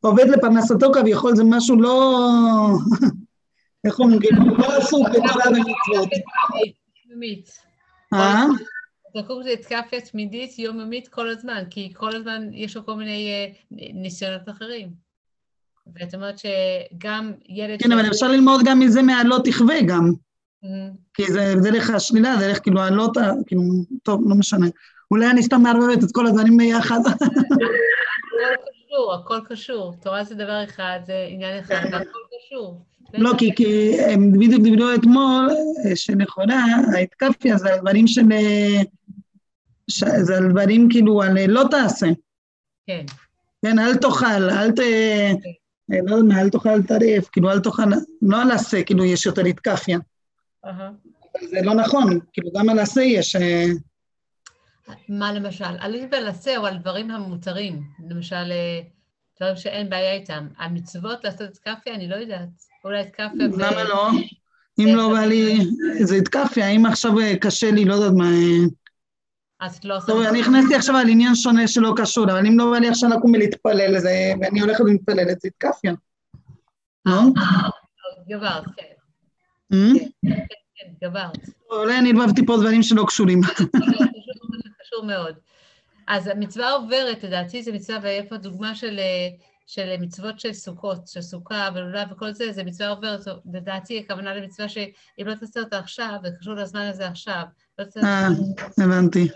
עובד 0.00 0.28
לפרנסתו 0.28 0.92
כביכול, 0.92 1.36
זה 1.36 1.44
משהו 1.44 1.80
לא... 1.80 2.18
איך 3.84 4.00
אומרים? 4.00 4.36
לא 4.58 4.76
עסוק 4.76 5.08
בתורה 5.08 5.44
ומצוות. 5.50 6.08
אה? 8.12 8.46
זקוק 9.16 9.44
להתקפיה 9.44 10.00
תמידית 10.00 10.58
יומיומית 10.58 11.08
כל 11.08 11.28
הזמן, 11.28 11.62
כי 11.70 11.92
כל 11.94 12.16
הזמן 12.16 12.48
יש 12.52 12.76
לו 12.76 12.86
כל 12.86 12.94
מיני 12.94 13.32
אה, 13.32 13.52
ניסיונות 13.94 14.48
אחרים. 14.48 15.04
ואת 15.94 16.14
אומרת 16.14 16.34
שגם 16.38 17.32
ילד... 17.48 17.82
כן, 17.82 17.92
אבל 17.92 18.10
אפשר 18.10 18.28
ללמוד 18.28 18.60
גם 18.64 18.80
מזה 18.80 19.02
מהלא 19.02 19.38
תכווה 19.44 19.76
גם. 19.88 20.12
כי 21.14 21.32
זה 21.32 21.54
דרך 21.62 21.90
השלילה, 21.90 22.36
דרך 22.40 22.62
כאילו 22.62 22.80
הלא, 22.80 23.08
כאילו, 23.46 23.62
טוב, 24.02 24.22
לא 24.28 24.36
משנה. 24.36 24.66
אולי 25.10 25.30
אני 25.30 25.42
סתם 25.42 25.62
מערבבת 25.62 26.04
את 26.04 26.08
כל 26.12 26.26
הדברים 26.26 26.56
ביחד. 26.56 26.98
הכל 27.06 28.64
קשור, 28.86 29.14
הכל 29.14 29.40
קשור. 29.48 29.94
תורה 30.02 30.24
זה 30.24 30.34
דבר 30.34 30.64
אחד, 30.64 30.98
זה 31.06 31.26
עניין 31.30 31.58
אחד, 31.58 31.80
והכל 31.92 32.18
קשור. 32.38 32.82
לא, 33.18 33.32
כי, 33.38 33.54
כי 33.56 34.00
הם 34.00 34.32
בדיוק 34.32 34.62
דיברו 34.62 34.94
אתמול, 34.94 35.50
שלכאורה 35.94 36.64
ההתקפיה 36.94 37.56
זה 37.56 37.74
על 37.74 37.80
דברים 37.80 38.06
של... 38.06 38.22
ש... 39.90 40.04
זה 40.04 40.36
על 40.36 40.50
דברים 40.50 40.88
כאילו 40.90 41.22
על 41.22 41.46
לא 41.46 41.62
תעשה. 41.70 42.06
כן. 42.86 43.04
כן, 43.62 43.78
אל 43.78 43.96
תאכל, 43.96 44.50
אל 44.50 44.70
ת... 44.70 44.78
לא 45.88 46.14
יודע 46.14 46.34
מה, 46.34 46.40
אל 46.40 46.50
תאכל 46.50 46.82
טרף, 46.82 47.28
כאילו 47.28 47.50
אל 47.50 47.60
תאכל, 47.60 47.82
לא 48.22 48.42
על 48.42 48.50
עשה, 48.50 48.82
כאילו 48.82 49.04
יש 49.04 49.26
יותר 49.26 49.44
התקפיה. 49.44 49.98
זה 51.50 51.60
לא 51.62 51.74
נכון, 51.74 52.18
כאילו 52.32 52.50
גם 52.54 52.68
על 52.68 52.78
עשה 52.78 53.02
יש... 53.02 53.36
אה, 53.36 53.64
מה 55.08 55.32
למשל? 55.32 55.64
על 55.64 55.94
ועל 56.12 56.26
עשה 56.26 56.56
או 56.56 56.66
על 56.66 56.78
דברים 56.78 57.10
המותרים, 57.10 57.82
למשל 58.10 58.52
אה, 58.52 58.80
דברים 59.40 59.56
שאין 59.56 59.90
בעיה 59.90 60.12
איתם. 60.12 60.48
המצוות 60.58 61.24
לעשות 61.24 61.50
את 61.50 61.58
אני 61.86 62.08
לא 62.08 62.16
יודעת. 62.16 62.73
אולי 62.84 63.00
את 63.00 63.10
קפיה... 63.10 63.46
למה 63.56 63.84
לא? 63.84 64.10
אם 64.78 64.88
לא 64.96 65.08
בא 65.08 65.20
לי... 65.20 65.58
זה 66.00 66.18
את 66.18 66.28
קפיה, 66.28 66.68
אם 66.68 66.86
עכשיו 66.86 67.18
אה, 67.18 67.36
קשה 67.40 67.70
לי, 67.70 67.84
לא 67.84 67.94
יודעת 67.94 68.12
מה... 68.16 68.30
אז 69.60 69.76
את 69.76 69.84
לא 69.84 69.96
עושה... 69.96 70.06
טוב, 70.06 70.22
אני 70.22 70.40
הכנסתי 70.40 70.74
עכשיו 70.74 70.96
על 70.96 71.08
עניין 71.08 71.34
שונה 71.34 71.68
שלא 71.68 71.92
קשור, 71.96 72.24
אבל 72.24 72.46
אם 72.46 72.58
לא 72.58 72.70
בא 72.70 72.78
לי 72.78 72.88
עכשיו 72.88 73.10
לקום 73.10 73.32
ולהתפלל, 73.32 73.94
ואני 74.40 74.60
הולכת 74.60 74.80
ומתפללת, 74.80 75.40
זה 75.40 75.48
את 75.48 75.52
קפיה. 75.58 75.92
לא? 77.06 77.20
גברת, 78.28 78.64
כן. 78.76 78.84
כן, 79.70 80.30
כן, 80.74 81.08
גברת. 81.08 81.38
אולי 81.70 81.98
אני 81.98 82.12
ערבבתי 82.12 82.46
פה 82.46 82.56
דברים 82.56 82.82
שלא 82.82 83.04
קשורים. 83.06 83.40
זה 83.42 84.68
קשור 84.80 85.04
מאוד. 85.06 85.34
אז 86.08 86.26
המצווה 86.26 86.70
עוברת, 86.70 87.24
לדעתי 87.24 87.62
זו 87.62 87.72
מצווה, 87.72 87.98
ואיפה 88.02 88.36
דוגמה 88.36 88.74
של, 88.74 89.00
של 89.66 89.96
מצוות 90.00 90.40
של 90.40 90.52
סוכות, 90.52 91.08
של 91.08 91.20
סוכה 91.20 91.68
ולולב 91.74 92.12
וכל 92.12 92.32
זה, 92.32 92.52
זה 92.52 92.64
מצווה 92.64 92.90
עוברת, 92.90 93.20
לדעתי 93.52 93.98
הכוונה 93.98 94.34
למצווה 94.34 94.68
שאם 94.68 95.26
לא 95.26 95.34
תעשה 95.34 95.60
אותה 95.60 95.78
עכשיו, 95.78 96.16
זה 96.24 96.30
קשור 96.40 96.54
לזמן 96.54 96.86
הזה 96.86 97.08
עכשיו. 97.08 97.42
לא 97.78 97.84
אה, 98.02 98.28
הבנתי. 98.78 99.28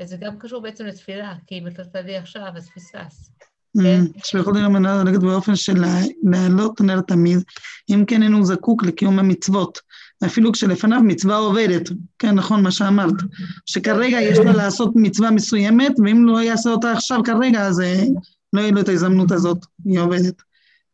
זה 0.00 0.16
גם 0.20 0.38
קשור 0.38 0.60
בעצם 0.60 0.86
לתפילה, 0.86 1.34
כי 1.46 1.58
אם 1.58 1.66
אתה 1.66 1.84
תעלי 1.84 2.16
עכשיו, 2.16 2.48
אז 2.56 2.68
פספס. 2.74 3.30
כן. 3.82 4.04
שיכול 4.24 4.54
להיות 4.54 4.72
מנה 4.72 5.04
ללכת 5.04 5.20
באופן 5.20 5.56
של 5.56 5.84
להעלות 6.22 6.80
נר 6.80 7.00
תמיד, 7.00 7.42
אם 7.90 8.04
כן 8.06 8.22
אינו 8.22 8.44
זקוק 8.44 8.84
לקיום 8.84 9.18
המצוות, 9.18 9.78
אפילו 10.26 10.52
כשלפניו 10.52 11.00
מצווה 11.00 11.36
עובדת, 11.36 11.88
כן 12.18 12.34
נכון 12.34 12.62
מה 12.62 12.70
שאמרת, 12.70 13.14
שכרגע 13.66 14.20
יש 14.20 14.38
לו 14.38 14.44
לעשות 14.44 14.92
מצווה 14.94 15.30
מסוימת, 15.30 15.92
ואם 16.04 16.24
לא 16.26 16.42
יעשה 16.42 16.70
אותה 16.70 16.92
עכשיו 16.92 17.20
כרגע, 17.24 17.66
אז 17.66 17.80
אה, 17.80 18.04
לא 18.52 18.60
יהיה 18.60 18.72
לו 18.72 18.80
את 18.80 18.88
ההזדמנות 18.88 19.30
הזאת, 19.30 19.66
היא 19.84 19.98
עובדת. 19.98 20.42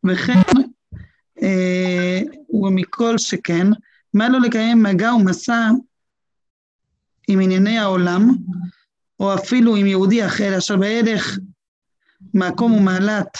וכן, 0.05 0.62
אה, 1.42 2.20
ומכל 2.50 3.18
שכן, 3.18 3.66
מה 4.14 4.28
לו 4.28 4.38
לקיים 4.38 4.82
מגע 4.82 5.14
ומסע 5.14 5.70
עם 7.28 7.40
ענייני 7.40 7.78
העולם, 7.78 8.28
או 9.20 9.34
אפילו 9.34 9.76
עם 9.76 9.86
יהודי 9.86 10.26
אחר, 10.26 10.59
אשר 10.59 10.76
בערך 10.76 11.38
מקום 12.34 12.72
ומעלת 12.72 13.38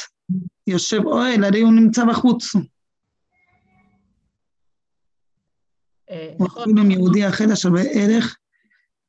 יושב 0.67 1.05
אוהל, 1.05 1.45
הרי 1.45 1.61
הוא 1.61 1.73
נמצא 1.73 2.05
בחוץ. 2.05 2.55
אה, 6.11 6.33
הוא 6.39 6.47
נכון. 6.47 6.63
אפילו 6.63 6.83
עם 6.83 6.91
יהודי 6.91 7.29
אחר 7.29 7.53
אשר 7.53 7.71
בערך 7.71 8.37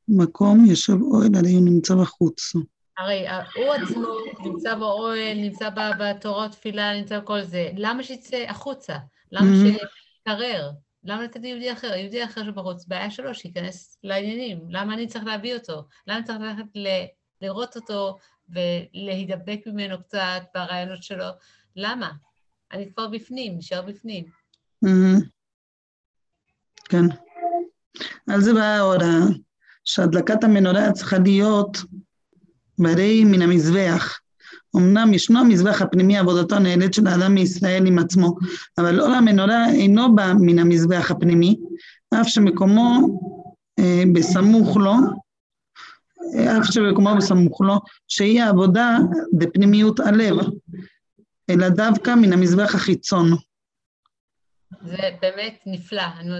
מקום 0.08 0.64
יושב 0.64 1.02
אוהל, 1.02 1.34
הרי 1.34 1.54
הוא 1.54 1.64
נמצא 1.64 1.94
בחוץ. 1.94 2.52
הרי 2.98 3.26
הוא 3.56 3.74
עצמו 3.74 4.08
נמצא 4.44 4.74
באוהל, 4.74 5.36
נמצא 5.38 5.70
בתורות 6.00 6.50
תפילה, 6.52 7.00
נמצא 7.00 7.18
בכל 7.20 7.42
זה. 7.42 7.70
למה 7.76 8.02
שיצא 8.02 8.44
החוצה? 8.48 8.96
למה 9.32 9.46
שיתקרר? 9.54 10.70
למה 11.04 11.22
לתת 11.22 11.40
ליהודי 11.40 11.72
אחר? 11.72 11.94
יהודי 11.94 12.24
אחר 12.24 12.44
שבחוץ, 12.44 12.86
בעיה 12.86 13.10
שלו, 13.10 13.34
שייכנס 13.34 13.98
לעניינים. 14.04 14.58
למה 14.68 14.94
אני 14.94 15.06
צריך 15.06 15.24
להביא 15.24 15.54
אותו? 15.54 15.84
למה 16.06 16.16
אני 16.18 16.26
צריך 16.26 16.38
ללכת 16.40 16.66
ל- 16.74 17.04
לראות 17.42 17.76
אותו 17.76 18.18
ולהידבק 18.48 19.60
ממנו 19.66 20.02
קצת 20.02 20.42
ברעיונות 20.54 21.02
שלו? 21.02 21.26
למה? 21.76 22.10
אני 22.72 22.92
כבר 22.92 23.08
בפנים, 23.08 23.58
נשאר 23.58 23.82
בפנים. 23.82 24.24
Mhm. 24.84 24.88
כן. 26.88 27.04
על 28.30 28.40
זה 28.40 28.54
באה 28.54 28.76
ההוראה, 28.76 29.18
שהדלקת 29.84 30.44
המנורה 30.44 30.92
צריכה 30.92 31.16
להיות 31.18 31.76
ברי 32.78 33.24
מן 33.24 33.42
המזבח. 33.42 34.20
אמנם 34.76 35.14
ישנו 35.14 35.40
המזבח 35.40 35.82
הפנימי, 35.82 36.18
עבודתו 36.18 36.56
הנהנית 36.56 36.94
של 36.94 37.06
האדם 37.06 37.34
מישראל 37.34 37.86
עם 37.86 37.98
עצמו, 37.98 38.36
אבל 38.78 39.00
אור 39.00 39.10
המנורה 39.10 39.68
אינו 39.68 40.14
בא 40.14 40.32
מן 40.40 40.58
המזבח 40.58 41.10
הפנימי, 41.10 41.56
אף 42.20 42.28
שמקומו 42.28 43.20
אה, 43.78 44.02
בסמוך 44.14 44.76
לו, 44.76 44.94
אה, 46.34 46.58
אף 46.58 46.64
שמקומו 46.70 47.16
בסמוך 47.16 47.60
לו, 47.60 47.80
שהיא 48.08 48.42
העבודה 48.42 48.98
בפנימיות 49.32 50.00
הלב, 50.00 50.36
אלא 51.50 51.68
דווקא 51.68 52.14
מן 52.14 52.32
המזבח 52.32 52.74
החיצון. 52.74 53.30
זה 54.82 55.10
באמת 55.22 55.58
נפלא. 55.66 56.02
אני 56.20 56.30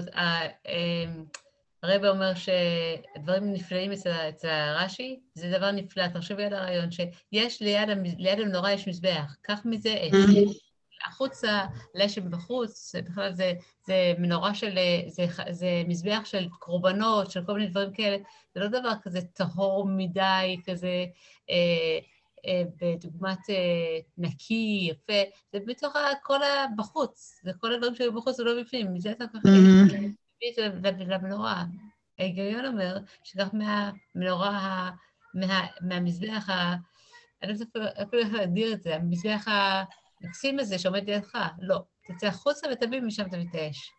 אומרת, 1.83 2.03
ה- 2.03 2.07
אמ, 2.07 2.13
הרב 2.13 2.15
אומר 2.15 2.33
שדברים 2.35 3.53
נפלאים 3.53 3.91
אצל, 3.91 4.09
אצל 4.29 4.47
הרש"י, 4.47 5.19
זה 5.33 5.51
דבר 5.57 5.71
נפלא. 5.71 6.07
תחשבי 6.07 6.43
על 6.43 6.53
הרעיון 6.53 6.91
שיש 6.91 7.61
ליד, 7.61 7.89
ליד 8.17 8.39
המנורה 8.39 8.71
יש 8.71 8.87
מזבח, 8.87 9.35
קח 9.41 9.61
מזה 9.65 9.95
אש. 10.01 10.13
החוצה, 11.07 11.65
לשם 11.95 12.31
בחוץ, 12.31 12.95
בכלל 13.05 13.33
זה, 13.33 13.53
זה 13.87 14.13
מנורה 14.17 14.53
של, 14.55 14.77
זה, 15.07 15.25
זה 15.49 15.83
מזבח 15.87 16.21
של 16.25 16.47
קורבנות, 16.59 17.31
של 17.31 17.45
כל 17.45 17.53
מיני 17.53 17.67
דברים 17.67 17.93
כאלה, 17.93 18.17
זה 18.55 18.59
לא 18.59 18.67
דבר 18.67 18.91
כזה 19.03 19.21
טהור 19.21 19.87
מדי, 19.87 20.57
כזה 20.65 21.05
אה, 21.49 21.99
אה, 22.45 22.63
בדוגמת 22.81 23.49
אה, 23.49 23.99
נקי, 24.17 24.87
יפה, 24.91 25.31
זה 25.53 25.59
בתוך 25.65 25.93
כל 26.23 26.43
ה... 26.43 26.65
בחוץ, 26.77 27.39
זה 27.43 27.51
כל 27.59 27.73
הדברים 27.73 27.95
שהיו 27.95 28.13
בחוץ 28.13 28.39
ולא 28.39 28.61
בפנים, 28.61 28.93
מזה 28.93 29.11
אתה 29.11 29.25
ככה 29.27 29.49
מביא 30.37 30.49
את 30.49 30.55
זה 30.97 31.03
למנורה. 31.03 31.63
ההיגיון 32.19 32.65
אומר 32.65 32.97
שכך 33.23 33.49
מהמנורה, 33.53 34.91
מהמזבח 35.81 36.49
ה... 36.49 36.75
אני 37.43 37.53
לא 37.53 37.57
יודעת 37.57 37.67
אפילו- 38.07 38.23
איך 38.23 38.33
להגדיר 38.33 38.73
את 38.73 38.83
זה, 38.83 38.95
המזבח 38.95 39.45
המקסים 39.47 40.59
הזה 40.59 40.79
שעומד 40.79 41.09
לידך, 41.09 41.37
לא. 41.61 41.83
תצא 42.07 42.27
החוצה 42.27 42.67
ותביא 42.71 43.01
משם 43.01 43.23
תביא 43.29 43.45
את 43.49 43.55
האש. 43.55 43.91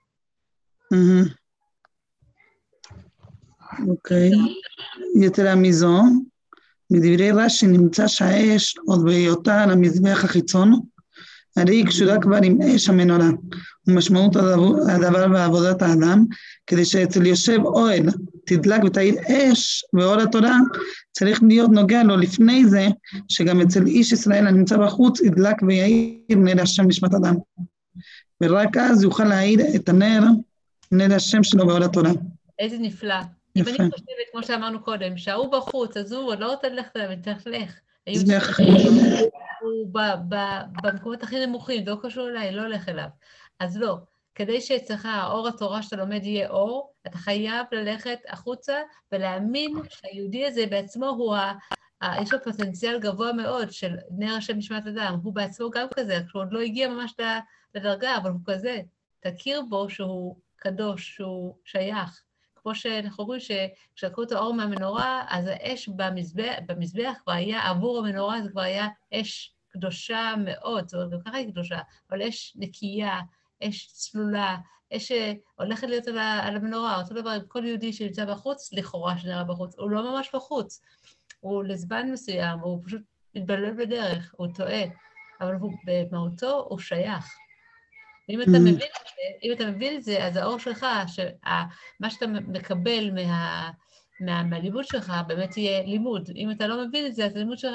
Mhm. 0.95 1.29
אוקיי. 3.89 4.31
יתרה 5.23 5.55
מזו, 5.55 6.03
מדברי 6.91 7.31
רש"י 7.33 7.67
נמצא 7.67 8.07
שהאש, 8.07 8.77
עוד 8.87 9.05
בהיותה 9.05 9.63
על 9.63 9.71
המזבח 9.71 10.25
החיצון, 10.25 10.81
הרי 11.57 11.77
היא 11.77 11.87
קשורה 11.87 12.21
כבר 12.21 12.39
עם 12.43 12.59
אש 12.63 12.89
המנורה, 12.89 13.29
ומשמעות 13.87 14.37
הדבר, 14.37 15.29
בעבודת 15.29 15.83
האדם, 15.83 16.25
כדי 16.67 16.85
שאצל 16.85 17.27
יושב 17.27 17.59
אוהל 17.65 18.03
תדלק 18.47 18.85
ותאיר 18.85 19.15
אש 19.29 19.85
ואור 19.93 20.21
התורה, 20.21 20.59
צריך 21.13 21.43
להיות 21.43 21.71
נוגע 21.71 22.03
לו 22.03 22.17
לפני 22.17 22.67
זה, 22.67 22.87
שגם 23.29 23.61
אצל 23.61 23.87
איש 23.87 24.13
ישראל 24.13 24.47
הנמצא 24.47 24.77
בחוץ 24.77 25.21
ידלק 25.21 25.63
ויאיר 25.63 26.37
נר 26.37 26.63
השם 26.63 26.87
נשמת 26.87 27.15
אדם. 27.15 27.35
ורק 28.43 28.77
אז 28.77 29.03
יוכל 29.03 29.25
להאיר 29.25 29.61
את 29.77 29.89
הנר, 29.89 30.23
נר 30.93 31.15
השם 31.15 31.43
שלו 31.43 31.67
באור 31.67 31.85
התורה. 31.85 32.11
איזה 32.59 32.77
נפלא. 32.79 33.15
אם 33.57 33.63
אני 33.63 33.71
יפה. 33.71 33.85
חושבת, 33.85 34.27
כמו 34.33 34.43
שאמרנו 34.43 34.83
קודם, 34.83 35.17
שההוא 35.17 35.53
בחוץ, 35.53 35.97
אז 35.97 36.13
הוא, 36.13 36.33
אני 36.33 36.41
לא 36.41 36.53
רוצה 36.53 36.69
ללכת 36.69 36.97
אליו, 36.97 37.09
אני 37.09 37.67
הוא 39.61 39.89
במקומות 40.83 41.23
הכי 41.23 41.47
נמוכים, 41.47 41.85
זה 41.85 41.91
לא 41.91 41.97
קשור 42.03 42.29
אליי, 42.29 42.53
לא 42.53 42.63
הולך 42.63 42.89
אליו. 42.89 43.09
אז 43.59 43.77
לא, 43.77 43.97
כדי 44.35 44.61
שאצלך 44.61 45.09
האור 45.11 45.49
התורה 45.49 45.83
שאתה 45.83 45.97
לומד 45.97 46.25
יהיה 46.25 46.49
אור, 46.49 46.93
אתה 47.07 47.19
חייב 47.19 47.67
ללכת 47.73 48.19
החוצה 48.29 48.83
ולהאמין 49.13 49.73
שהיהודי 49.89 50.47
הזה 50.47 50.67
בעצמו 50.67 51.07
הוא 51.07 51.37
ה... 51.37 51.53
יש 52.23 52.33
לו 52.33 52.39
פוטנציאל 52.45 52.99
גבוה 53.01 53.33
מאוד 53.33 53.73
של 53.73 53.97
נר 54.19 54.35
השם 54.35 54.57
נשמת 54.57 54.87
אדם, 54.87 55.21
הוא 55.23 55.35
בעצמו 55.35 55.71
גם 55.71 55.87
כזה, 55.95 56.19
כשהוא 56.27 56.43
עוד 56.43 56.53
לא 56.53 56.61
הגיע 56.61 56.89
ממש 56.89 57.15
לדרגה, 57.75 58.17
אבל 58.17 58.31
הוא 58.31 58.41
כזה. 58.45 58.81
תכיר 59.21 59.63
בו 59.69 59.91
שהוא 59.91 60.37
קדוש, 60.57 61.15
שהוא 61.15 61.57
שייך. 61.65 62.23
כמו 62.67 62.75
שאנחנו 62.75 63.25
אומרים 63.25 63.41
שכשלקחו 63.41 64.23
את 64.23 64.33
האור 64.33 64.55
מהמנורה, 64.55 65.25
אז 65.29 65.47
האש 65.47 65.89
במזבח, 65.89 66.55
במזבח 66.67 67.13
כבר 67.23 67.33
היה, 67.33 67.69
עבור 67.69 67.99
המנורה 67.99 68.43
זה 68.43 68.51
כבר 68.51 68.61
היה 68.61 68.89
אש 69.15 69.55
קדושה 69.69 70.35
מאוד, 70.45 70.89
זאת 70.89 70.95
אומרת, 70.95 71.11
גם 71.11 71.21
ככה 71.21 71.37
היא 71.37 71.51
קדושה, 71.51 71.79
אבל 72.11 72.23
אש 72.23 72.53
נקייה, 72.57 73.21
אש 73.65 73.93
צלולה, 73.93 74.57
אש 74.97 75.13
שהולכת 75.13 75.89
להיות 75.89 76.07
על, 76.07 76.19
על 76.19 76.57
המנורה, 76.57 77.01
אותו 77.01 77.15
דבר 77.15 77.31
עם 77.31 77.47
כל 77.49 77.65
יהודי 77.65 77.93
שנמצא 77.93 78.25
בחוץ, 78.25 78.73
לכאורה 78.73 79.19
שנראה 79.19 79.45
בחוץ, 79.45 79.79
הוא 79.79 79.91
לא 79.91 80.13
ממש 80.13 80.31
בחוץ, 80.35 80.81
הוא 81.41 81.65
לזמן 81.65 82.11
מסוים, 82.13 82.59
הוא 82.59 82.83
פשוט 82.85 83.03
מתבלבל 83.35 83.85
בדרך, 83.85 84.35
הוא 84.37 84.47
טועה, 84.55 84.83
אבל 85.41 85.55
הוא, 85.55 85.73
במהותו 85.85 86.67
הוא 86.69 86.79
שייך. 86.79 87.37
ואם 88.29 88.43
אתה 88.43 88.51
Mm. 88.51 88.59
מבין 88.61 88.73
את 88.75 89.07
זה, 89.07 89.23
אם 89.43 89.53
אתה 89.53 89.67
מבין 89.71 89.97
את 89.97 90.03
זה, 90.03 90.25
אז 90.27 90.37
האור 90.37 90.59
שלך, 90.59 90.87
שה- 91.07 91.63
מה 92.01 92.11
שאתה 92.11 92.27
מקבל 92.27 93.11
מה, 93.15 93.71
מה, 94.21 94.43
מהלימוד 94.43 94.85
שלך, 94.85 95.13
באמת 95.27 95.57
יהיה 95.57 95.83
לימוד. 95.83 96.31
אם 96.37 96.51
אתה 96.51 96.67
לא 96.67 96.87
מבין 96.87 97.07
את 97.07 97.15
זה, 97.15 97.25
אז 97.27 97.37
הלימוד 97.37 97.59
שלך, 97.59 97.73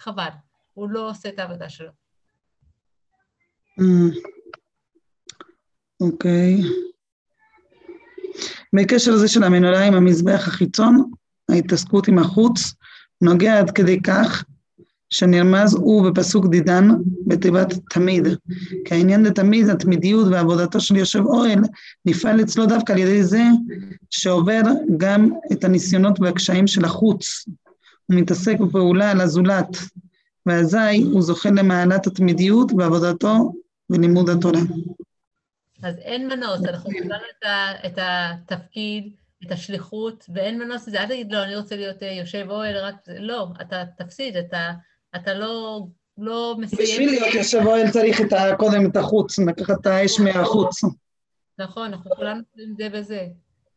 חבל. 0.00 0.28
הוא 0.74 0.90
לא 0.90 1.10
עושה 1.10 1.28
את 1.28 1.38
העבודה 1.38 1.68
שלו. 1.68 1.90
Mm. 3.80 4.14
אוקיי. 6.00 6.60
בקשר 8.76 9.10
לזה 9.10 9.28
של 9.28 9.42
המנורה 9.42 9.84
עם 9.86 9.94
המזבח 9.94 10.48
החיצון, 10.48 11.10
ההתעסקות 11.50 12.08
עם 12.08 12.18
החוץ 12.18 12.60
נוגע 13.20 13.58
עד 13.58 13.70
כדי 13.70 14.02
כך 14.02 14.44
שנרמז 15.10 15.74
הוא 15.74 16.10
בפסוק 16.10 16.46
דידן 16.46 16.88
בתיבת 17.26 17.74
תמיד. 17.90 18.28
כי 18.84 18.94
העניין 18.94 19.22
לתמיד, 19.22 19.68
התמידיות 19.68 20.28
ועבודתו 20.30 20.80
של 20.80 20.96
יושב 20.96 21.26
אוהל, 21.26 21.58
נפעל 22.04 22.40
אצלו 22.40 22.66
דווקא 22.66 22.92
על 22.92 22.98
ידי 22.98 23.24
זה 23.24 23.42
שעובר 24.10 24.60
גם 24.96 25.30
את 25.52 25.64
הניסיונות 25.64 26.20
והקשיים 26.20 26.66
של 26.66 26.84
החוץ. 26.84 27.44
הוא 28.06 28.16
מתעסק 28.16 28.58
בפעולה 28.58 29.10
על 29.10 29.20
הזולת, 29.20 29.76
ואזי 30.46 31.02
הוא 31.12 31.22
זוכה 31.22 31.50
למעלת 31.50 32.06
התמידיות 32.06 32.72
בעבודתו 32.72 33.52
ולימוד 33.90 34.30
התורה. 34.30 34.60
אז 35.82 35.94
אין 35.98 36.28
מנוס, 36.28 36.64
אנחנו 36.64 36.90
קיבלנו 36.90 37.24
את, 37.38 37.46
את 37.86 37.98
התפקיד, 38.02 39.12
את 39.46 39.52
השליחות, 39.52 40.24
ואין 40.34 40.58
מנוס 40.58 40.88
לזה. 40.88 41.00
אל 41.00 41.06
תגיד, 41.06 41.32
לא, 41.32 41.44
אני 41.44 41.56
רוצה 41.56 41.76
להיות 41.76 42.02
אה, 42.02 42.12
יושב 42.12 42.46
אוהל, 42.50 42.76
רק... 42.76 42.94
זה." 43.06 43.18
לא, 43.18 43.46
אתה 43.60 43.82
תפסיד, 43.96 44.36
אתה, 44.36 44.70
אתה 45.16 45.34
לא, 45.34 45.86
לא 46.18 46.56
מסיים. 46.58 46.82
בשביל 46.82 47.10
להיות 47.10 47.34
יושב 47.34 47.60
אוהל 47.66 47.90
צריך 47.90 48.20
את 48.20 48.32
ה- 48.32 48.56
קודם 48.56 48.86
את 48.90 48.96
החוץ, 48.96 49.38
לקחת 49.38 49.80
את 49.80 49.86
האש 49.86 50.20
מהחוץ. 50.20 50.80
נכון, 51.58 51.86
אנחנו 51.86 52.10
כולנו 52.10 52.40
תלויים 52.54 52.74
זה 52.78 52.88
בזה. 52.98 53.26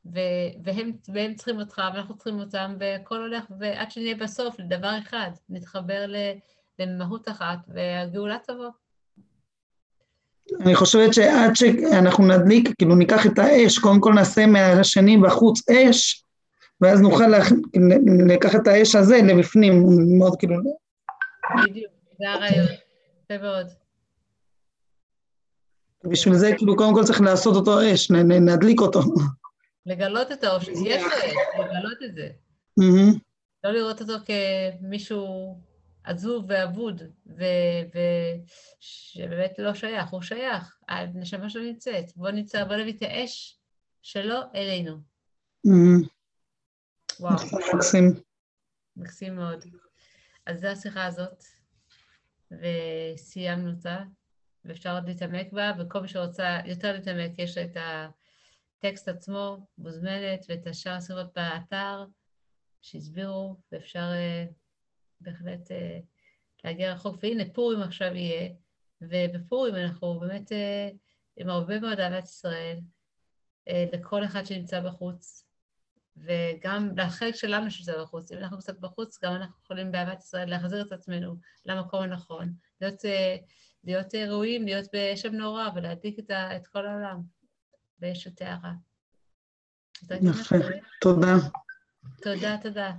ו- 0.05 0.19
והם, 0.63 0.91
והם 1.13 1.33
צריכים 1.35 1.59
אותך, 1.59 1.81
ואנחנו 1.93 2.15
צריכים 2.15 2.39
אותם, 2.39 2.75
והכל 2.79 3.15
הולך, 3.17 3.43
ועד 3.59 3.91
שנהיה 3.91 4.15
בסוף 4.15 4.55
לדבר 4.59 4.91
אחד, 5.07 5.29
נתחבר 5.49 6.05
ל- 6.07 6.33
למהות 6.79 7.29
אחת, 7.29 7.57
והגאולה 7.67 8.37
תבוא. 8.47 8.69
אני 10.61 10.75
חושבת 10.75 11.13
שעד 11.13 11.55
שאנחנו 11.55 12.27
נדליק, 12.27 12.69
כאילו 12.77 12.95
ניקח 12.95 13.25
את 13.25 13.39
האש, 13.39 13.79
קודם 13.79 13.99
כל 13.99 14.13
נעשה 14.13 14.45
מהשני 14.45 15.17
בחוץ 15.17 15.69
אש, 15.69 16.23
ואז 16.81 17.01
נוכל 17.01 17.27
לקחת 18.27 18.61
את 18.61 18.67
האש 18.67 18.95
הזה 18.95 19.17
לבפנים, 19.27 19.83
מאוד 20.19 20.35
כאילו, 20.39 20.55
בדיוק, 21.63 21.91
זה 22.19 22.29
הרעיון. 22.31 22.67
יפה 23.23 23.37
מאוד. 23.43 23.67
בשביל 26.11 26.33
זה 26.35 26.51
כאילו 26.57 26.75
קודם 26.75 26.93
כל 26.93 27.03
צריך 27.03 27.21
לעשות 27.21 27.55
אותו 27.55 27.93
אש, 27.93 28.11
נ- 28.11 28.49
נדליק 28.49 28.79
אותו. 28.81 28.99
לגלות 29.85 30.31
את 30.31 30.43
האור, 30.43 30.59
שיש 30.59 30.75
לו 31.03 31.09
אש, 31.09 31.33
לגלות 31.59 31.97
את 32.05 32.15
זה. 32.15 32.29
לא 33.63 33.71
לראות 33.71 34.01
אותו 34.01 34.13
כמישהו 34.25 35.55
עזוב 36.03 36.45
ואבוד, 36.47 37.01
ושבאמת 38.79 39.59
לא 39.59 39.73
שייך, 39.73 40.09
הוא 40.09 40.21
שייך, 40.21 40.77
הנשמה 40.89 41.49
שלו 41.49 41.63
נמצאת. 41.63 42.05
בוא 42.15 42.29
נמצא, 42.29 42.63
בוא 42.63 42.75
נביא 42.75 42.93
את 42.93 43.01
האש 43.01 43.59
שלו 44.01 44.39
אלינו. 44.55 44.97
וואו, 47.19 47.35
מקסים. 47.75 48.13
מקסים 48.97 49.35
מאוד. 49.35 49.65
אז 50.45 50.59
זו 50.59 50.67
השיחה 50.67 51.05
הזאת, 51.05 51.43
וסיימנו 52.51 53.71
אותה, 53.71 54.03
ואפשר 54.65 54.95
עוד 54.95 55.07
להתעמק 55.07 55.53
בה, 55.53 55.71
וכל 55.79 56.01
מי 56.01 56.07
שרוצה 56.07 56.59
יותר 56.65 56.93
להתעמק, 56.93 57.31
יש 57.37 57.57
את 57.57 57.77
הטקסט 58.79 59.07
עצמו 59.07 59.67
מוזמנת 59.77 60.45
ואת 60.49 60.67
השאר 60.67 60.91
השיחות 60.91 61.33
באתר 61.35 62.05
שהסבירו, 62.81 63.55
ואפשר 63.71 64.11
uh, 64.11 64.53
בהחלט 65.21 65.71
uh, 65.71 66.03
להגיע 66.63 66.93
רחוק. 66.93 67.15
והנה, 67.21 67.43
פורים 67.53 67.81
עכשיו 67.81 68.15
יהיה, 68.15 68.49
ובפורים 69.01 69.75
אנחנו 69.75 70.19
באמת 70.19 70.51
uh, 70.51 70.95
עם 71.35 71.49
הרבה 71.49 71.79
מאוד 71.79 71.99
אהבת 71.99 72.23
ישראל 72.23 72.79
uh, 73.69 73.73
לכל 73.93 74.25
אחד 74.25 74.45
שנמצא 74.45 74.79
בחוץ, 74.79 75.45
וגם 76.17 76.89
לחלק 76.97 77.35
שלנו 77.35 77.71
שנמצא 77.71 78.01
בחוץ. 78.01 78.31
אם 78.31 78.37
אנחנו 78.37 78.57
קצת 78.57 78.79
בחוץ, 78.79 79.23
גם 79.23 79.35
אנחנו 79.35 79.55
יכולים 79.63 79.91
באהבת 79.91 80.21
ישראל 80.23 80.49
להחזיר 80.49 80.81
את 80.81 80.91
עצמנו 80.91 81.35
למקום 81.65 82.03
הנכון, 82.03 82.53
להיות, 82.81 82.99
uh, 83.01 83.05
להיות 83.83 84.13
uh, 84.13 84.17
ראויים, 84.27 84.65
להיות 84.65 84.85
באש 84.93 85.25
המנורה 85.25 85.69
ולהדליק 85.75 86.19
את, 86.19 86.31
את 86.31 86.67
כל 86.67 86.87
העולם 86.87 87.21
באש 87.99 88.27
הטהרה. 88.27 88.73
יפה, 90.21 90.55
תודה. 91.01 91.33
תודה, 92.21 92.57
תודה. 92.61 92.91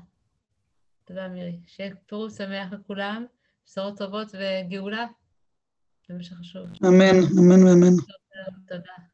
תודה, 1.05 1.29
מירי. 1.29 1.61
שיהיה 1.67 1.95
פירוב 2.07 2.31
שמח 2.31 2.73
לכולם, 2.73 3.27
בשורות 3.67 3.99
טובות 3.99 4.29
וגאולה, 4.33 5.07
זה 6.09 6.15
מה 6.15 6.23
שחשוב. 6.23 6.67
אמן, 6.87 7.17
אמן 7.39 7.63
ואמן. 7.67 7.97
תודה. 8.69 9.14